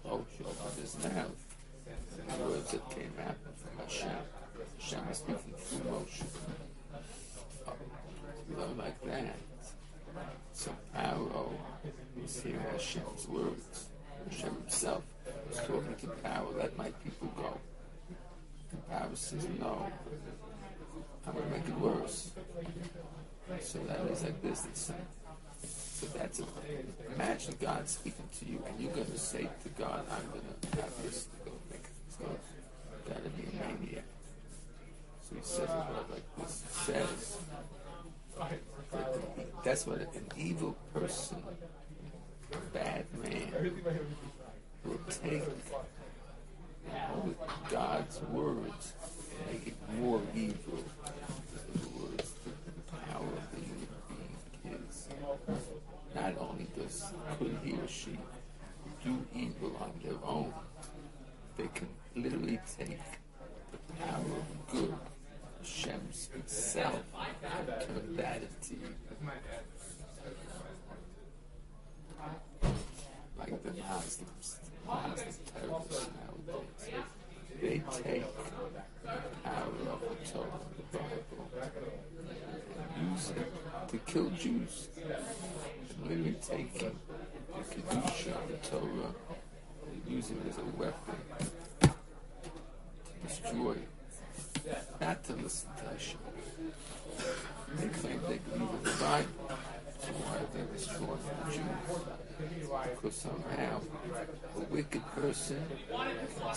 [0.05, 1.45] Oh, she opened his mouth.
[2.37, 4.23] The words that came out from Hashem.
[4.79, 6.23] Hashem was speaking through Moshe.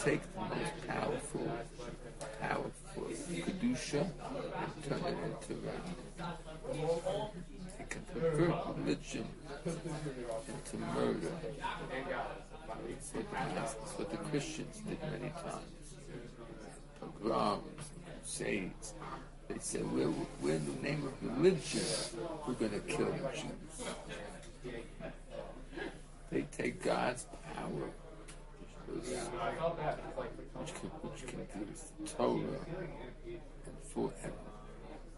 [0.05, 1.49] Take the most powerful,
[2.41, 6.95] powerful Kedusha and turn it into religion.
[7.79, 9.27] They can convert religion
[9.65, 11.33] into murder.
[12.67, 12.79] What
[13.13, 15.95] the, that's what the Christians did many times.
[17.01, 17.93] Pogroms,
[18.33, 18.95] crusades.
[19.49, 21.83] They said, we're, we're in the name of religion,
[22.47, 23.87] we're going to kill the Jews.
[26.31, 27.91] They take God's power,
[28.93, 30.71] which,
[31.03, 34.33] which, us the Torah, and, for, and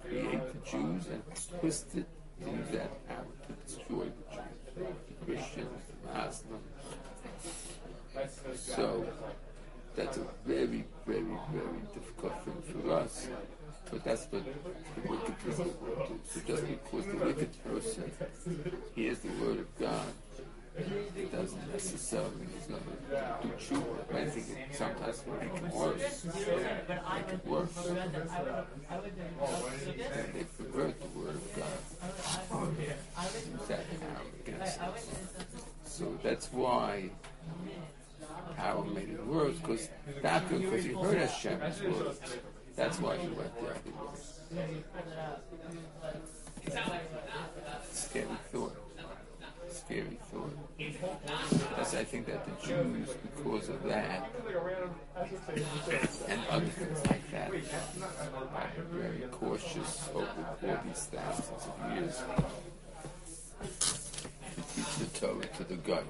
[0.02, 1.22] create the Jews and
[1.60, 2.06] twist it,
[2.40, 6.72] use that power to destroy the Jews, the Christians, the Muslims.
[8.54, 9.06] So
[9.96, 11.22] that's a very, very,
[11.52, 13.28] very difficult thing for us.
[13.90, 16.20] But that's what the wicked people will do.
[16.28, 18.10] So just because the wicked person
[18.94, 20.06] hears the word of God,
[20.76, 23.16] it doesn't necessarily going to
[23.58, 24.00] tshuva.
[24.00, 26.24] If anything, it sometimes can make it worse.
[26.24, 27.76] Make it worse.
[27.86, 28.14] And
[30.34, 31.78] they pervert the word of God.
[32.80, 35.02] Use that power against us.
[35.84, 37.10] So that's why
[38.58, 39.88] Paro made it worse, because
[40.22, 42.20] not because he heard Hashem's words.
[42.74, 43.76] That's why he went there.
[47.92, 48.83] Scary thought.
[49.84, 50.56] Scary thought.
[50.78, 54.30] Yes, I think that the Jews, because of that,
[56.28, 62.22] and other things like that, are very cautious over all these thousands of years
[64.54, 66.04] to teach the Torah to the God.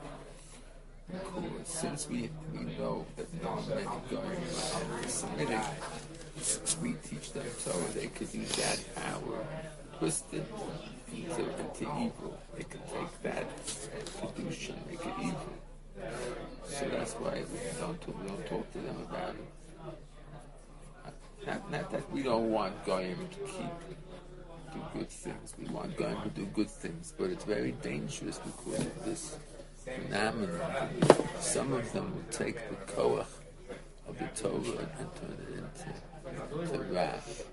[1.11, 5.61] Because since we, we know that there are anti-Semitic,
[6.81, 9.45] we teach them Torah, they could use that power,
[10.05, 10.45] twist it
[11.15, 12.39] into, evil.
[12.55, 15.55] They could take that kedusha make it evil.
[16.67, 19.47] So that's why we don't, talk- we don't talk to them about it.
[21.47, 23.71] Not, not that we don't want Goyim to keep
[24.75, 25.55] do good things.
[25.59, 29.39] We want Goyim to do good things, but it's very dangerous because of this
[29.87, 30.61] phenomenon.
[31.41, 33.25] Some of them will take the koach
[34.07, 37.47] of the Torah and turn it into, into wrath.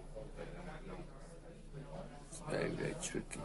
[2.52, 3.40] Very, very tricky.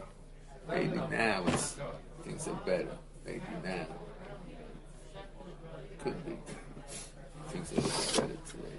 [0.67, 1.77] Maybe now it's,
[2.23, 2.97] things are better.
[3.25, 3.87] Maybe now.
[6.03, 6.37] Could be.
[7.47, 8.77] Things are better today.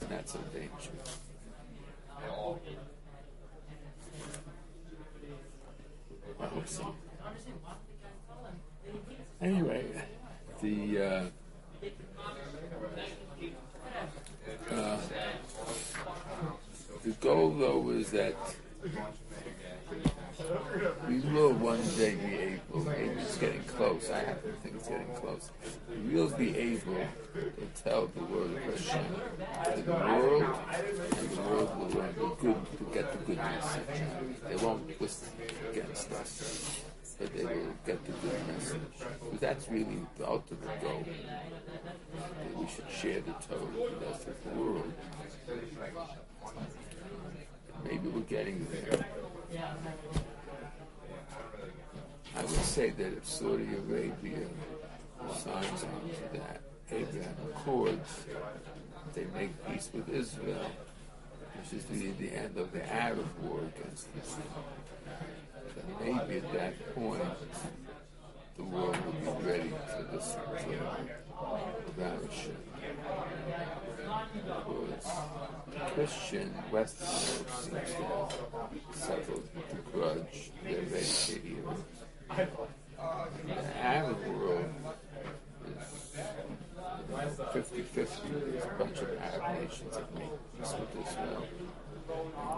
[0.00, 1.18] It's not so dangerous.
[6.40, 6.94] I hope so.
[9.40, 9.84] Anyway,
[10.62, 11.24] the uh,
[14.72, 14.98] uh,
[17.04, 18.34] the goal though is that
[21.08, 24.88] we will one day be able, maybe it's getting close, I happen to think it's
[24.88, 25.50] getting close,
[25.88, 29.04] we will be able to tell the word of Hashem
[29.74, 34.02] to the world, and the world will learn the good, to get the good message.
[34.48, 35.24] They won't twist
[35.70, 36.84] against us.
[37.18, 38.80] but they will get the good message.
[39.22, 41.04] Because that's really the ultimate goal.
[42.16, 44.92] That we should share the Torah with the rest of the world.
[47.84, 49.04] Maybe we're getting there.
[52.36, 54.48] I would say that if Saudi Arabia
[55.32, 56.60] signs on to that
[56.90, 58.24] Abraham Accords,
[59.14, 60.66] they make peace with Israel,
[61.56, 64.64] which is the, the end of the Arab war against Israel.
[66.00, 67.22] Then maybe at that point,
[68.56, 70.76] the world will be ready to listen to
[71.96, 72.56] Ramshin.
[74.64, 78.34] Because Christian Westerners seem to have
[78.94, 80.50] settled the grudge.
[80.64, 80.82] They're
[82.30, 84.64] Arab world
[87.26, 87.92] is 50-50.
[87.94, 91.46] There's a bunch of Arab nations that make peace with Israel.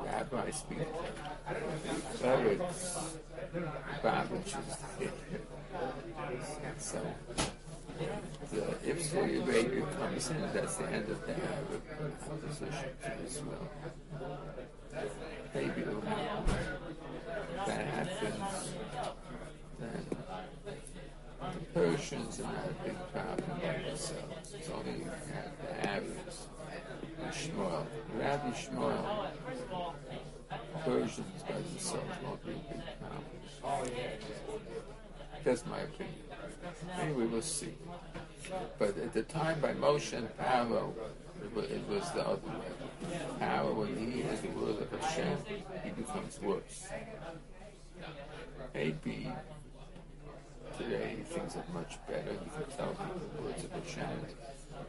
[0.05, 0.79] Rabbi speak
[2.19, 2.99] Clerics,
[4.03, 4.77] Babbages,
[6.79, 7.01] so
[8.51, 11.83] the, if Saudi Arabia comes in, that's the end of the Arab
[12.31, 13.69] opposition to Israel.
[15.55, 16.55] Maybe it'll happen.
[17.67, 18.73] That happens,
[19.79, 20.07] then
[21.41, 24.55] the Persians are not a big problem by themselves.
[24.55, 26.47] It's only the Arabs.
[27.33, 27.85] Shmuel,
[28.18, 29.27] Rabbi Shmuel,
[30.87, 32.83] Persians by themselves won't be a big
[33.61, 33.91] problem.
[35.45, 36.14] That's my opinion.
[36.99, 37.74] Anyway, we'll see.
[38.79, 40.95] But at the time by Moshe and Paro,
[41.45, 43.18] it was, the other way.
[43.39, 45.37] Paro, when he has the word of Hashem,
[45.85, 46.87] he becomes worse.
[48.72, 49.31] Maybe
[50.79, 52.33] today things are much better.
[52.33, 54.09] You can tell people the words of Hashem.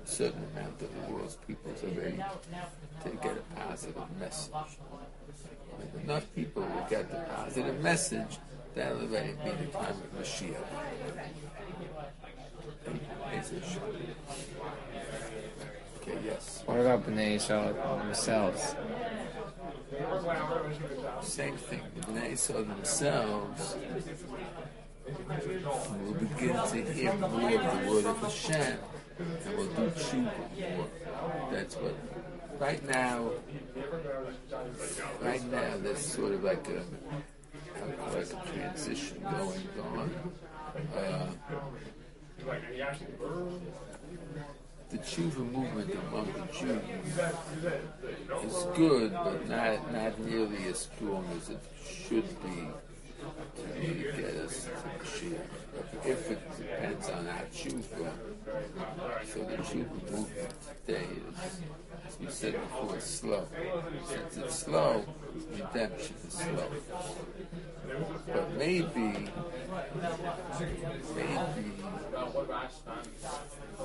[0.03, 2.23] A certain amount of the world's people are ready
[3.03, 4.53] to get a positive message.
[5.77, 8.39] When enough people will get the positive message,
[8.75, 10.63] that'll already be the time of Mashiach.
[16.01, 16.63] Okay, yes.
[16.65, 18.75] What about Bnei Israel themselves?
[21.21, 21.81] Same thing.
[21.95, 23.75] The Bnei Israel themselves
[25.07, 28.77] will begin to hear more of the word of Hashem
[29.19, 30.87] and will do tshuva.
[31.51, 31.95] That's what.
[32.59, 33.29] Right now,
[35.21, 36.83] right now, there's sort of like a,
[38.15, 40.11] like a transition going on.
[40.97, 41.27] Uh,
[44.89, 46.83] the tshuva movement among the Jews
[48.43, 52.67] is good, but not not nearly as strong as it should be
[54.15, 54.67] get us.
[56.05, 58.11] If it depends on our tshuva,
[59.25, 60.53] so the tshuva movement
[60.85, 61.61] today is,
[62.07, 63.47] as we said before, slow.
[64.07, 65.05] Since it's slow,
[65.51, 66.69] redemption is slow.
[68.27, 69.29] But maybe,
[71.15, 71.71] maybe,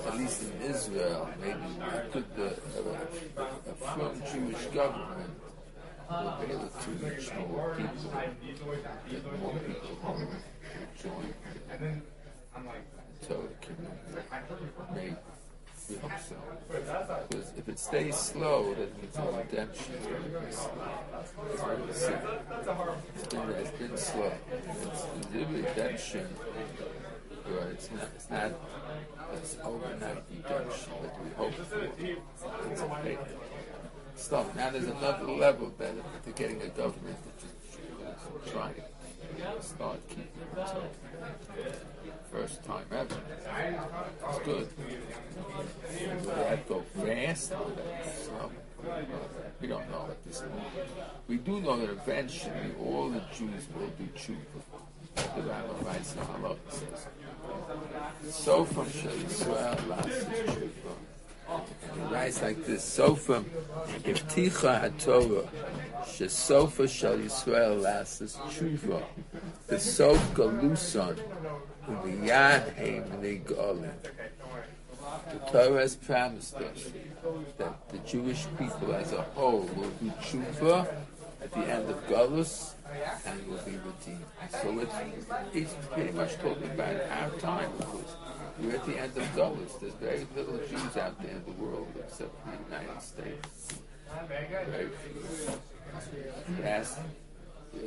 [0.07, 5.31] at least in Israel, maybe we could uh, have a, a firm Jewish government
[6.13, 8.73] able to reach more people,
[9.11, 10.19] get more people
[11.03, 12.03] join
[13.27, 13.49] so.
[14.95, 15.17] Maybe.
[15.89, 16.37] We so.
[17.29, 20.71] Because if it stays slow, that means the redemption to slow.
[23.15, 24.33] It's, been, it's been slow.
[24.53, 26.29] It's the redemption,
[27.45, 28.53] but it's not, it's not
[29.35, 31.79] it's overnight redemption that we hope for.
[32.71, 33.19] It's a big
[34.23, 34.55] stuff.
[34.55, 40.29] Now there's another level better to getting a government that is trying to start keeping
[40.57, 41.77] it
[42.31, 43.17] First time ever.
[44.29, 44.69] It's good.
[46.25, 48.51] Will that go fast that slow?
[49.61, 50.89] We don't know at this point.
[51.29, 54.63] We do know that eventually all the Jews will do tshuva.
[55.15, 57.07] The rabbi writes in Allah says,
[58.35, 61.12] "So from Yisrael last tshuva."
[62.11, 63.45] Writes like this: "Sofa
[64.05, 65.49] ifticha haTorah,
[66.05, 69.03] shesofa shel Yisrael lasses tshuva,
[69.67, 71.19] the sof galuson
[71.89, 73.93] umiyad heim negolim."
[75.33, 76.91] The Torah has promised us
[77.59, 80.87] that the Jewish people as a whole will do tshuva
[81.43, 82.73] at the end of Galus
[83.27, 84.25] and will be redeemed.
[84.51, 84.95] So it's,
[85.55, 88.17] it's pretty much talking about our time because
[88.61, 89.81] we're at the end of Galus.
[89.81, 93.69] There's very little Jews out there in the world except for the United States.
[94.29, 95.53] Very few.
[96.61, 96.99] Yes,
[97.73, 97.81] the,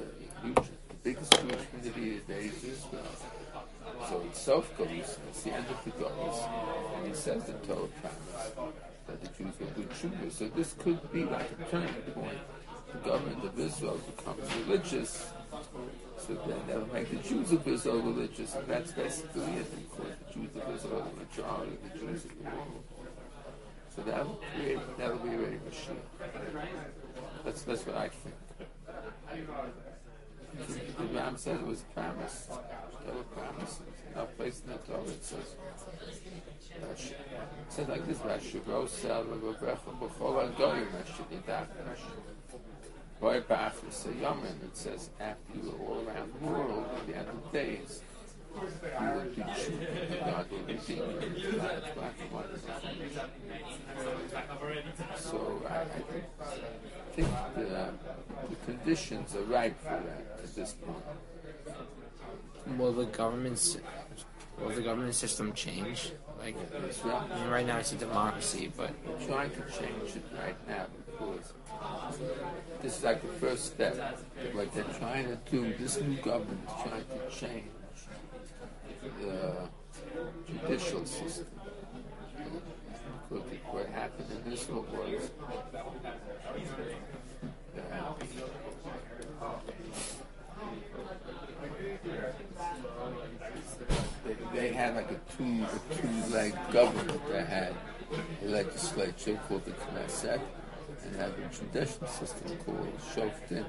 [0.44, 3.04] huge, the biggest Jewish community is Israel.
[4.10, 6.98] So it's self it's the end of the Galus.
[6.98, 8.76] And he says the Torah promise
[9.08, 10.32] that the Jews will do tshuva.
[10.32, 12.38] So this could be like a turning point
[12.96, 15.28] the government of Israel becomes religious,
[16.18, 20.34] so then they'll make the Jews of Israel religious, and that's basically it, because the
[20.34, 22.84] Jews of Israel are the majority of the Jews of the world.
[23.96, 25.96] So that'll create, that'll be really Mashiach.
[27.44, 28.36] That's, that's what I think.
[30.98, 32.50] The Ram said it was promised.
[32.50, 33.82] There were promises.
[34.16, 35.56] Our place in the Torah it says,
[36.82, 42.45] Rashi- it says like this, Rashugro sel v'vrecha b'chol agoyim ashididach Boy Bachus Yamin,
[44.64, 48.02] it says, after you were all around the world at the end of days,
[48.56, 49.80] you will be true,
[50.26, 50.46] God
[50.88, 51.02] you.
[51.96, 52.46] Black and white.
[55.18, 56.24] So I, I think,
[57.14, 57.92] think the,
[58.50, 60.98] the conditions are ripe for that at this point.
[62.78, 63.78] Will the government
[64.60, 66.12] will the government system change?
[66.40, 70.56] Like I mean, right now it's a democracy, but we're trying to change it right
[70.68, 70.86] now
[72.82, 73.96] this is like the first step.
[74.54, 77.66] What they're trying to do, this new government is trying to change
[79.22, 79.70] the
[80.48, 81.48] judicial system.
[83.30, 85.32] What happened in Israel was
[94.26, 97.30] they, they had like a two a two leg government.
[97.30, 97.74] that had
[98.44, 100.40] a legislature called the Knesset
[101.18, 103.66] had a judicial system called Shoftim.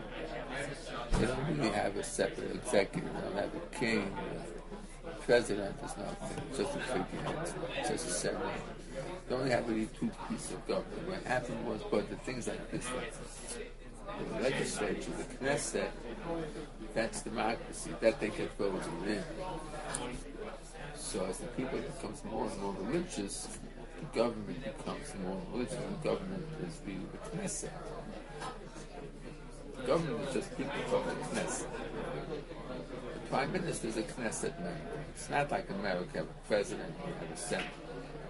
[1.12, 3.12] They don't really have a separate executive.
[3.14, 4.16] They don't have a king.
[5.04, 6.42] The president is nothing.
[6.56, 7.54] Just a figurehead.
[7.88, 8.42] Just a senate.
[9.28, 11.08] They only have really two pieces of government.
[11.08, 13.12] What happened was, but the things like this, like
[14.18, 15.90] the legislature, the Knesset,
[16.94, 17.90] that's democracy.
[18.00, 19.22] That they get voted in.
[20.96, 23.58] So as the people becomes more and more religious,
[24.12, 25.74] the government becomes more religious.
[25.74, 27.70] The government is the, the Knesset.
[29.76, 31.66] The government is just people from the Knesset.
[33.14, 34.80] The prime minister is a Knesset member.
[35.14, 37.66] It's not like America, have a president, you have a senate.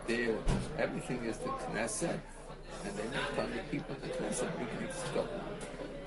[0.06, 0.36] There,
[0.78, 2.18] everything is the Knesset,
[2.84, 5.42] and they make fun of people in the Knesset the government.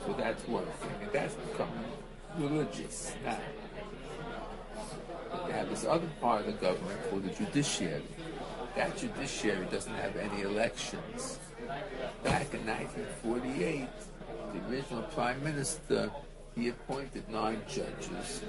[0.06, 1.86] So that's one thing, and that's becoming
[2.38, 3.38] religious now.
[5.46, 8.04] They have this other part of the government called the judiciary.
[8.76, 11.40] That judiciary doesn't have any elections.
[12.24, 13.88] Back in 1948,
[14.54, 16.12] the original prime minister,
[16.56, 18.42] he appointed nine judges.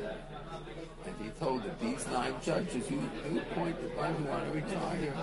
[1.07, 5.15] And he told them, these nine judges, you, you appointed one who want to retire.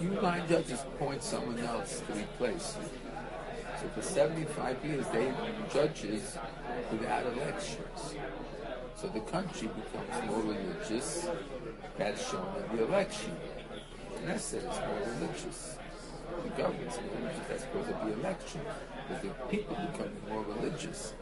[0.00, 2.88] You nine judges appoint someone else to replace you.
[3.80, 5.32] So for 75 years, they
[5.72, 6.38] judges
[6.90, 8.14] without elections.
[8.96, 11.26] So the country becomes more religious.
[11.98, 13.36] That's shown in the election.
[14.24, 15.76] Knesset is more religious.
[16.44, 17.46] The government's more religious.
[17.48, 18.60] That's because of the election.
[19.08, 21.14] Because the people become more religious.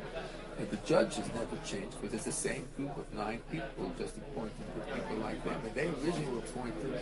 [0.59, 4.53] And the judges never change because it's the same group of nine people just appointed
[4.77, 5.57] with people like them.
[5.65, 7.01] And they originally were appointed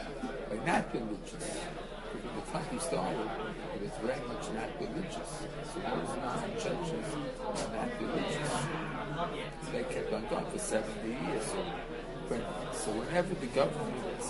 [0.49, 1.59] by not religious.
[2.12, 3.30] Because the country started,
[3.74, 5.30] it was very much not religious.
[5.74, 7.07] So those nine judges
[7.42, 8.53] are not religious.
[9.72, 11.44] They kept on going for 70 years.
[11.44, 12.40] So,
[12.72, 14.22] so whenever the government,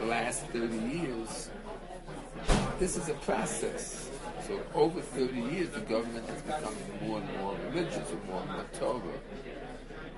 [0.00, 1.50] the last 30 years,
[2.78, 4.10] this is a process.
[4.46, 8.50] So over 30 years, the government is becoming more and more religious and more and
[8.52, 9.02] more Torah.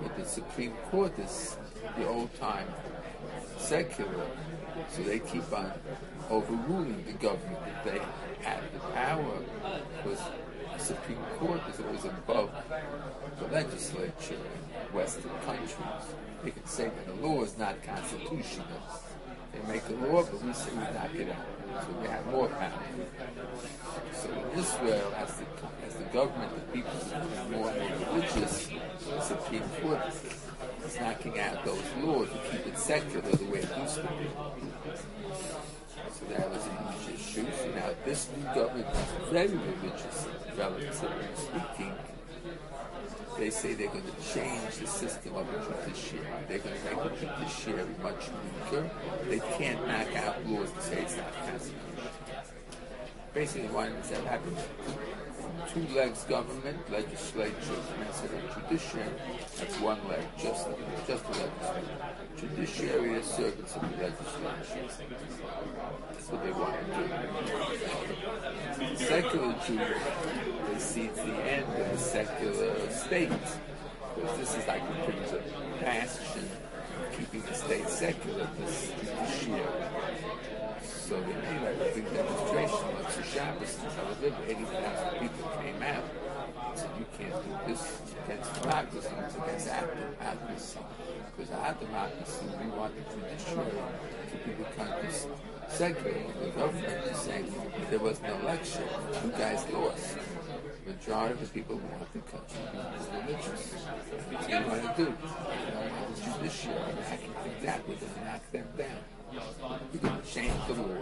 [0.01, 1.57] But the Supreme Court is
[1.97, 2.67] the old time
[3.57, 4.27] secular.
[4.89, 5.71] So they keep on
[6.29, 7.59] overruling the government.
[7.83, 8.01] That they
[8.43, 9.39] have the power
[9.97, 10.19] because
[10.73, 12.51] the Supreme Court is always above
[13.39, 15.75] the legislature in Western countries.
[16.43, 18.65] They can say that the law is not constitutional.
[19.53, 21.45] They make a law, but we say we knock it out.
[21.83, 22.83] So we have more power.
[24.13, 25.45] So in Israel, as the,
[25.87, 28.69] as the government, the people become more and more religious,
[29.07, 30.01] the Supreme Court
[30.85, 34.29] is knocking out those laws to keep it secular the way it used to be.
[36.13, 37.45] So that was a huge issue.
[37.57, 40.27] So now this new government is very religious,
[40.57, 41.93] relatively speaking.
[43.41, 46.27] They say they're going to change the system of the judiciary.
[46.47, 48.87] They're going to make the judiciary much weaker.
[49.27, 51.81] They can't knock out laws to say it's not constitutional.
[53.33, 54.63] Basically, one is that happening
[55.73, 57.53] Two legs government, legislature,
[58.33, 59.09] and judiciary.
[59.57, 60.67] That's one leg, just
[61.07, 61.97] just the legislature.
[62.37, 64.87] Judiciary is servants of the legislature.
[66.11, 66.85] That's what they want to
[68.87, 68.95] do.
[68.97, 69.55] Secular
[70.81, 73.29] it's the end of the secular state.
[74.15, 74.93] Because this is like the
[75.31, 76.49] of passion,
[77.15, 79.63] keeping the state secular, this judiciary.
[80.83, 85.51] So they made like a big demonstration, like the Shabbos in Tel Aviv, 80,000 people
[85.61, 86.03] came out.
[86.69, 89.87] And said, you can't do this against democracy, it's against our.
[91.37, 93.71] Because our democracy, we want the judiciary
[94.31, 94.65] to be the
[95.69, 96.35] segregated.
[96.41, 97.53] The government is saying
[97.89, 98.83] there was an election,
[99.23, 100.10] you guys lost.
[101.03, 103.73] The majority of the people want the country be religious.
[104.29, 105.09] What you want to do?
[105.09, 105.17] You
[105.73, 106.77] don't want the judiciary
[107.09, 107.33] acting
[107.63, 109.01] that we're going to knock them down.
[109.99, 111.01] Going to change the law.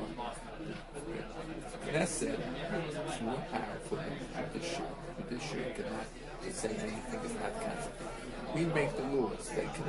[1.85, 4.87] Knesset is more powerful than the judiciary.
[5.17, 6.07] The judiciary cannot
[6.53, 8.55] say anything is not constitutional.
[8.55, 9.49] We make the laws.
[9.49, 9.83] They can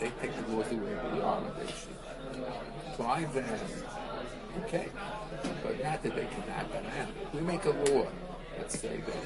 [0.00, 2.44] they take the laws the way they are they should
[2.88, 3.60] apply them.
[4.64, 4.88] Okay.
[5.62, 7.34] But not that they can knock them out.
[7.34, 8.06] We make a law.
[8.58, 9.22] Let's say that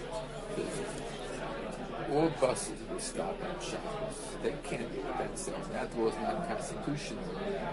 [2.12, 4.16] all buses will stop at Shabbos.
[4.42, 5.68] They can't do it themselves.
[5.68, 7.24] That is not constitutional.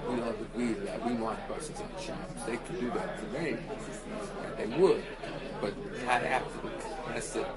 [0.10, 1.06] We don't agree that.
[1.06, 2.46] We want buses on Shabbos.
[2.46, 3.58] They could do that today.
[4.58, 5.04] They would.
[5.62, 5.74] But
[6.06, 6.74] not after the
[7.14, 7.48] Knesset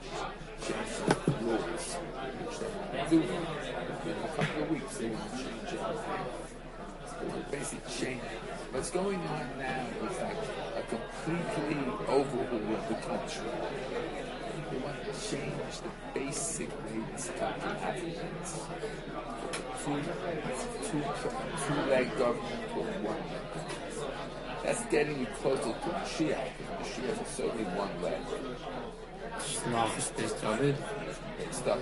[0.62, 1.94] changed the rules,
[2.44, 3.22] which they want to do.
[4.08, 5.80] In a couple of weeks, they want to change it.
[7.20, 8.22] They want to basically change.
[8.70, 10.36] What's going on now is like
[11.28, 13.50] completely overhaul of the country.
[14.70, 18.50] They want to change the basic way this country happens.
[19.84, 20.00] Two,
[20.88, 21.02] two,
[21.66, 23.88] two leg government to one leg government.
[24.64, 28.20] That's getting you closer to Mashiach, because Mashiach is certainly one leg.
[29.70, 30.76] Malchus Beis David.
[31.40, 31.80] It's stuck.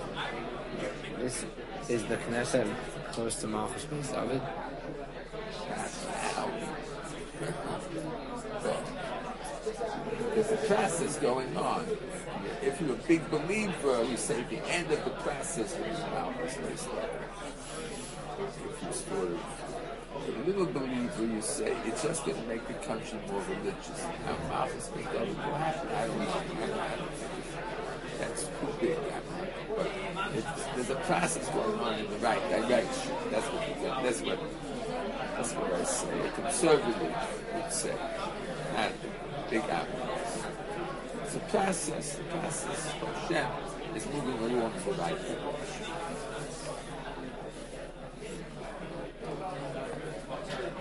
[1.21, 1.45] Is,
[1.89, 2.67] is the Knesset
[3.13, 4.41] close to Malchus Beis David?
[5.69, 5.91] Not
[6.37, 7.66] now.
[10.37, 11.83] There's a process going on.
[12.61, 17.09] If you're a big believer, you say the end of the process is Beis David.
[18.37, 19.39] If you're sort of
[20.13, 24.03] a little believer, you say it's just going to make the country more religious.
[24.27, 27.07] How Malchus Beis David will happen, I don't know.
[28.19, 28.97] That's too big.
[29.75, 29.89] But
[30.75, 33.11] there's a process going on in the right direction.
[33.31, 34.39] That's what that's what
[35.35, 36.27] that's what I say.
[36.27, 37.15] A conservative
[37.55, 37.95] would say,
[38.75, 38.91] not
[39.49, 40.16] big outlaws.
[41.27, 42.15] It's a process.
[42.15, 43.51] The process of Hashem
[43.97, 45.91] is moving along the right direction.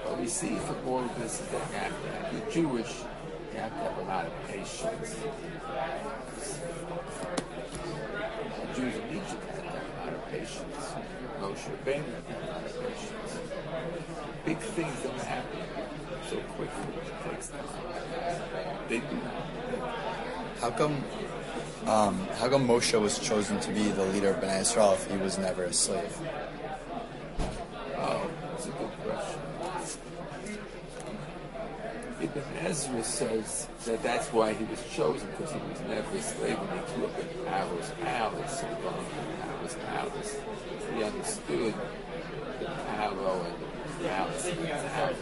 [0.04, 2.94] But we see from all this that have to, if Jewish,
[3.52, 5.16] you have to have a lot of patience.
[8.60, 10.94] The Jews in Egypt had to have a lot of patience.
[11.40, 13.32] Moshe Rabbeinu had a lot of patience.
[14.44, 15.58] Big things don't happen
[16.30, 16.94] so quickly.
[17.02, 17.66] It takes time.
[18.88, 19.20] They do.
[20.66, 21.04] How come?
[21.86, 25.16] Um, how come Moshe was chosen to be the leader of Bnei Israel if he
[25.16, 26.18] was never a slave?
[27.94, 29.40] Oh, that's a good question.
[32.20, 36.58] Ibn Ezra says that that's why he was chosen because he was never a slave
[36.58, 37.92] and he grew up in in Pharaoh's
[39.84, 40.36] palace.
[40.96, 41.74] He understood
[42.58, 43.65] the Pharaoh and
[43.98, 45.16] the the.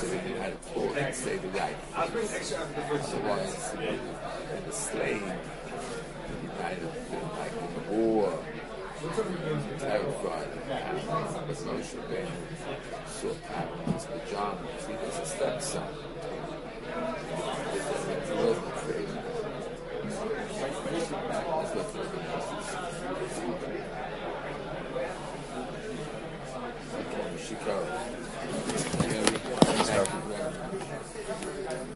[0.00, 2.52] So had to pull and the right things.
[2.54, 5.22] Otherwise, he would have been a slave.
[5.22, 8.32] He might have been like in war.
[9.78, 10.48] Terrified.
[11.46, 12.36] But Moshe Rabbeinu
[13.06, 14.86] saw Pharaoh in his pajamas.
[14.86, 15.86] He was a stepson.